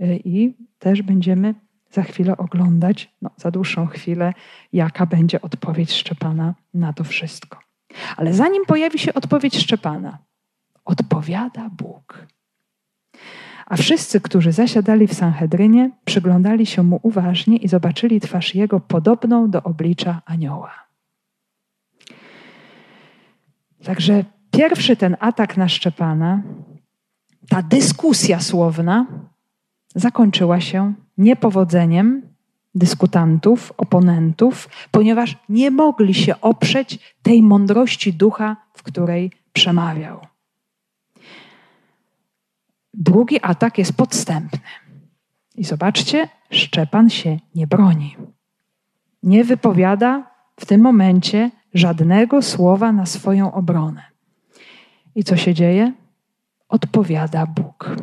[0.00, 1.54] y, i też będziemy
[1.90, 4.34] za chwilę oglądać, no, za dłuższą chwilę,
[4.72, 7.58] jaka będzie odpowiedź Szczepana na to wszystko.
[8.16, 10.18] Ale zanim pojawi się odpowiedź Szczepana,
[10.84, 12.26] odpowiada Bóg.
[13.66, 19.50] A wszyscy, którzy zasiadali w Sanhedrynie, przyglądali się mu uważnie i zobaczyli twarz jego podobną
[19.50, 20.87] do oblicza anioła.
[23.84, 26.42] Także pierwszy ten atak na Szczepana,
[27.48, 29.06] ta dyskusja słowna,
[29.94, 32.22] zakończyła się niepowodzeniem
[32.74, 40.20] dyskutantów, oponentów, ponieważ nie mogli się oprzeć tej mądrości ducha, w której przemawiał.
[42.94, 44.60] Drugi atak jest podstępny.
[45.54, 48.16] I zobaczcie, Szczepan się nie broni.
[49.22, 54.02] Nie wypowiada w tym momencie żadnego słowa na swoją obronę.
[55.14, 55.92] I co się dzieje?
[56.68, 57.96] Odpowiada Bóg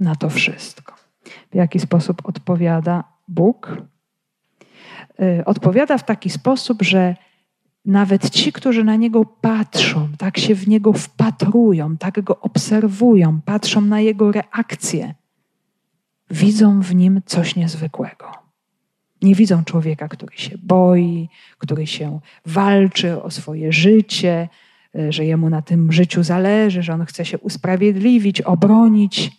[0.00, 0.94] na to wszystko.
[1.50, 3.76] W jaki sposób odpowiada Bóg?
[5.20, 7.16] Y, odpowiada w taki sposób, że
[7.84, 13.80] nawet ci, którzy na niego patrzą, tak się w niego wpatrują, tak go obserwują, patrzą
[13.80, 15.14] na jego reakcje,
[16.30, 18.39] widzą w nim coś niezwykłego.
[19.22, 24.48] Nie widzą człowieka, który się boi, który się walczy o swoje życie,
[24.96, 29.30] y, że jemu na tym życiu zależy, że on chce się usprawiedliwić, obronić.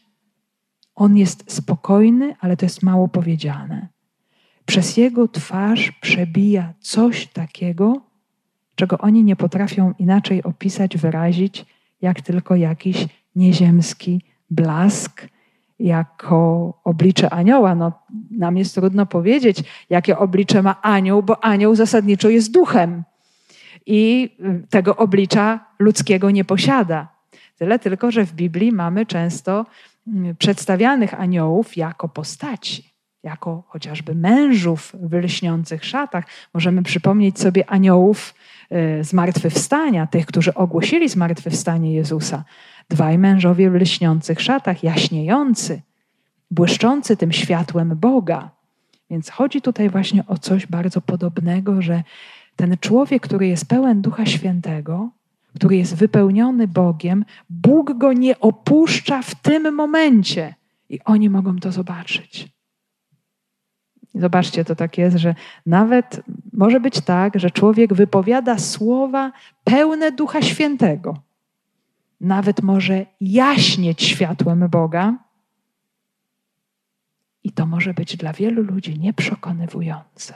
[0.96, 3.88] On jest spokojny, ale to jest mało powiedziane.
[4.66, 8.02] Przez jego twarz przebija coś takiego,
[8.76, 11.66] czego oni nie potrafią inaczej opisać, wyrazić,
[12.02, 15.28] jak tylko jakiś nieziemski blask,
[15.82, 17.76] jako oblicze anioła.
[17.76, 17.92] No,
[18.32, 23.04] nam jest trudno powiedzieć, jakie oblicze ma anioł, bo anioł zasadniczo jest duchem
[23.86, 27.08] i y, tego oblicza ludzkiego nie posiada.
[27.58, 29.66] Tyle tylko, że w Biblii mamy często
[30.08, 32.91] mm, przedstawianych aniołów jako postaci,
[33.24, 36.26] jako chociażby mężów w lśniących szatach.
[36.54, 38.34] Możemy przypomnieć sobie aniołów
[39.00, 42.44] y, zmartwychwstania, tych, którzy ogłosili zmartwychwstanie Jezusa.
[42.90, 45.82] Dwaj mężowie w lśniących szatach, jaśniejący,
[46.52, 48.50] błyszczący tym światłem Boga.
[49.10, 52.04] Więc chodzi tutaj właśnie o coś bardzo podobnego, że
[52.56, 55.10] ten człowiek, który jest pełen Ducha Świętego,
[55.56, 60.56] który jest wypełniony Bogiem, Bóg go nie opuszcza w tym momencie
[60.90, 62.52] i oni mogą to zobaczyć.
[64.16, 65.36] Zobaczcie, to tak jest, że
[65.66, 66.22] nawet
[66.54, 69.32] może być tak, że człowiek wypowiada słowa
[69.64, 71.18] pełne Ducha Świętego.
[72.22, 75.18] Nawet może jaśnieć światłem Boga.
[77.44, 80.34] I to może być dla wielu ludzi nieprzekonywujące.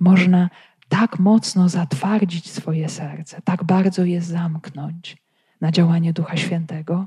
[0.00, 0.50] Można
[0.88, 5.16] tak mocno zatwardzić swoje serce, tak bardzo je zamknąć
[5.60, 7.06] na działanie Ducha Świętego,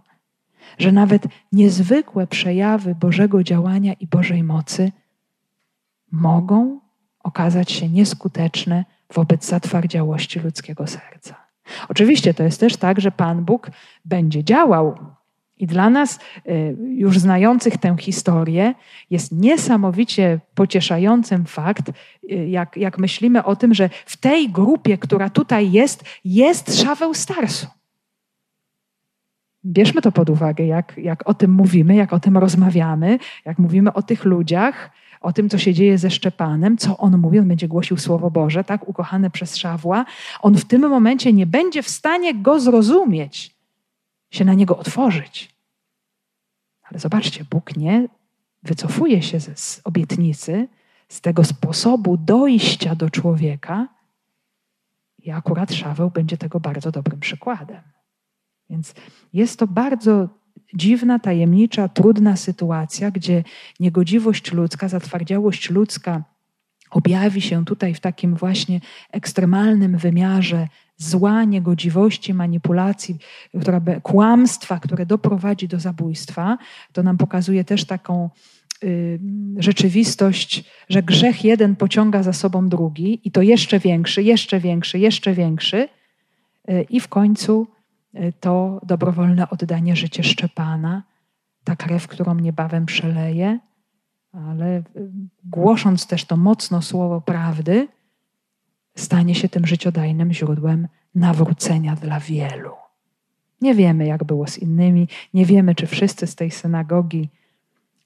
[0.78, 4.92] że nawet niezwykłe przejawy Bożego działania i Bożej mocy
[6.12, 6.80] mogą
[7.24, 11.36] okazać się nieskuteczne wobec zatwardziałości ludzkiego serca.
[11.90, 13.72] Oczywiście to jest też tak, że Pan Bóg
[14.06, 14.98] będzie działał
[15.58, 18.74] i dla nas, y, już znających tę historię,
[19.10, 21.94] jest niesamowicie pocieszającym fakt, y,
[22.48, 27.68] jak, jak myślimy o tym, że w tej grupie, która tutaj jest, jest Szaweł Starsu.
[29.66, 33.94] Bierzmy to pod uwagę, jak, jak o tym mówimy, jak o tym rozmawiamy, jak mówimy
[33.94, 34.92] o tych ludziach,
[35.22, 38.64] o tym, co się dzieje ze Szczepanem, co on mówi, on będzie głosił Słowo Boże,
[38.64, 40.06] tak, ukochany przez Szawła.
[40.42, 43.56] On w tym momencie nie będzie w stanie go zrozumieć,
[44.32, 45.56] się na niego otworzyć.
[46.84, 48.08] Ale zobaczcie, Bóg nie
[48.64, 50.68] wycofuje się z obietnicy,
[51.10, 53.88] z tego sposobu dojścia do człowieka.
[55.20, 57.82] I akurat Szaweł będzie tego bardzo dobrym przykładem.
[58.70, 58.94] Więc
[59.34, 60.30] jest to bardzo
[60.74, 63.44] dziwna, tajemnicza, trudna sytuacja, gdzie
[63.80, 66.24] niegodziwość ludzka, zatwardziałość ludzka
[66.94, 73.18] objawi się tutaj w takim właśnie ekstremalnym wymiarze zła, niegodziwości, manipulacji,
[73.62, 76.58] która, kłamstwa, które doprowadzi do zabójstwa,
[76.92, 78.30] to nam pokazuje też taką
[78.84, 79.20] y,
[79.58, 85.34] rzeczywistość, że grzech jeden pociąga za sobą drugi i to jeszcze większy, jeszcze większy, jeszcze
[85.34, 85.88] większy
[86.70, 87.68] y, i w końcu
[88.40, 91.04] to dobrowolne oddanie życia Szczepana,
[91.64, 93.60] ta krew, którą niebawem przeleje,
[94.32, 94.84] ale y,
[95.44, 97.88] głosząc też to mocno słowo prawdy,
[98.96, 102.72] stanie się tym życiodajnym źródłem nawrócenia dla wielu.
[103.62, 107.30] Nie wiemy, jak było z innymi, nie wiemy, czy wszyscy z tej synagogi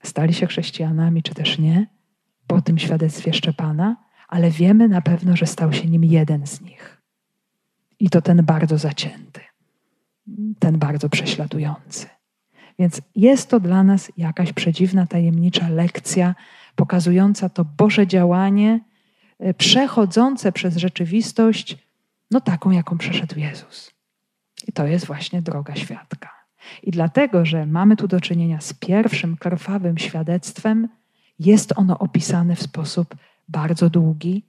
[0.02, 1.86] stali się chrześcijanami, czy też nie,
[2.46, 3.96] po tym świadectwie Szczepana,
[4.28, 7.02] ale wiemy na pewno, że stał się nim jeden z nich.
[8.00, 9.40] I to ten bardzo zacięty,
[10.58, 12.06] ten bardzo prześladujący.
[12.78, 16.34] Więc jest to dla nas jakaś przedziwna, tajemnicza lekcja
[16.76, 18.80] pokazująca to Boże działanie,
[19.38, 21.78] e, przechodzące przez rzeczywistość,
[22.30, 23.90] no taką, jaką przeszedł Jezus.
[24.68, 26.30] I to jest właśnie droga świadka.
[26.82, 30.88] I dlatego, że mamy tu do czynienia z pierwszym krwawym świadectwem,
[31.38, 33.16] jest ono opisane w sposób
[33.48, 34.44] bardzo długi,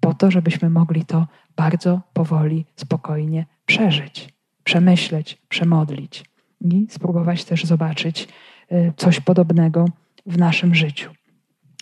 [0.00, 1.26] po to, żebyśmy mogli to
[1.56, 4.28] bardzo powoli, spokojnie przeżyć,
[4.68, 6.24] przemyśleć, przemodlić
[6.60, 8.28] i spróbować też zobaczyć
[8.72, 9.84] y, coś podobnego
[10.26, 11.10] w naszym życiu.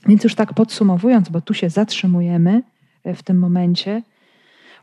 [0.08, 2.62] Więc już tak podsumowując, bo tu się zatrzymujemy
[3.06, 4.02] y, w tym momencie,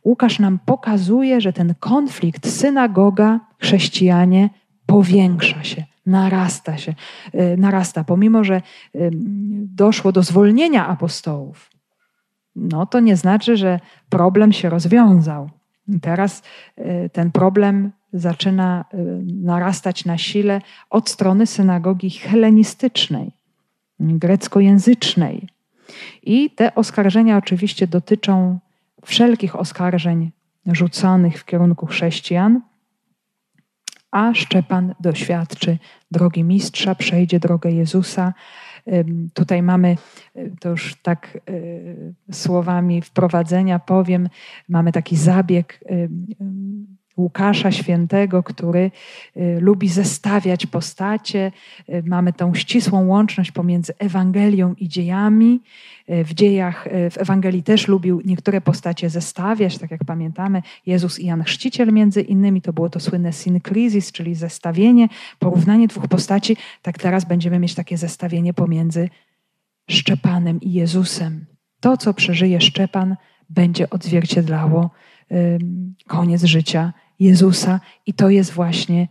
[0.05, 4.49] Łukasz nam pokazuje, że ten konflikt synagoga, chrześcijanie
[4.85, 6.95] powiększa się, narasta się,
[7.35, 8.03] y, narasta.
[8.03, 8.61] Pomimo, że
[9.75, 11.69] doszło do zwolnienia apostołów,
[12.55, 13.79] no to nie znaczy, że
[14.09, 15.49] problem się rozwiązał.
[16.01, 16.41] Teraz
[17.13, 18.97] ten problem zaczyna y,
[19.43, 23.31] narastać na sile od strony synagogi helenistycznej,
[23.99, 25.47] greckojęzycznej.
[26.23, 28.59] I te oskarżenia oczywiście dotyczą
[29.05, 30.31] wszelkich oskarżeń
[30.65, 32.61] rzucanych w kierunku chrześcijan,
[34.11, 35.77] a Szczepan doświadczy
[36.11, 38.33] drogi mistrza, przejdzie drogę Jezusa.
[39.33, 39.97] Tutaj mamy,
[40.37, 44.29] y, to już tak y, słowami wprowadzenia powiem,
[44.69, 45.79] mamy taki zabieg
[47.17, 48.91] Łukasza Świętego, który
[49.37, 51.51] y, lubi zestawiać postacie.
[51.89, 55.61] Y, mamy tą ścisłą łączność pomiędzy Ewangelią i dziejami.
[56.09, 61.25] Y, w dziejach, w Ewangelii też lubił niektóre postacie zestawiać, tak jak pamiętamy, Jezus i
[61.25, 65.09] Jan Chrzciciel między innymi, to było to słynne synkrizis, czyli zestawienie,
[65.39, 66.57] porównanie dwóch postaci.
[66.81, 69.09] Tak teraz będziemy mieć takie zestawienie pomiędzy
[69.89, 71.45] Szczepanem i Jezusem.
[71.79, 73.15] To, co przeżyje Szczepan,
[73.49, 74.89] będzie odzwierciedlało
[76.07, 79.07] koniec życia Jezusa i to jest właśnie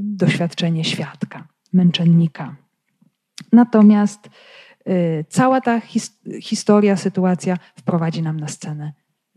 [0.00, 2.56] doświadczenie świadka, męczennika.
[3.52, 4.30] Natomiast
[4.88, 8.92] y, cała ta his historia, sytuacja wprowadzi nam na scenę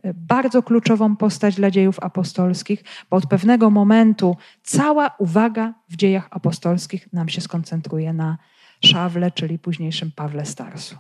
[0.05, 6.28] y, bardzo kluczową postać dla dziejów apostolskich, bo od pewnego momentu cała uwaga w dziejach
[6.32, 8.38] apostolskich nam się skoncentruje na
[8.86, 10.95] Szawle, czyli późniejszym Pawle Starsu.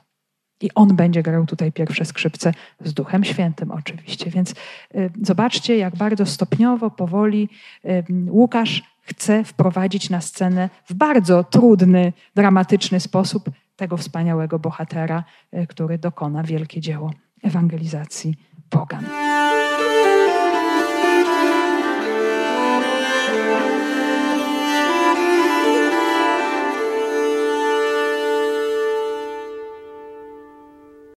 [0.61, 4.31] I on będzie grał tutaj pierwsze skrzypce z Duchem Świętym, oczywiście.
[4.31, 7.49] Więc y, zobaczcie, jak bardzo stopniowo, powoli
[7.85, 15.67] y, Łukasz chce wprowadzić na scenę w bardzo trudny, dramatyczny sposób tego wspaniałego bohatera, y,
[15.67, 17.11] który dokona wielkie dzieło
[17.43, 18.35] ewangelizacji
[18.69, 19.05] pogan.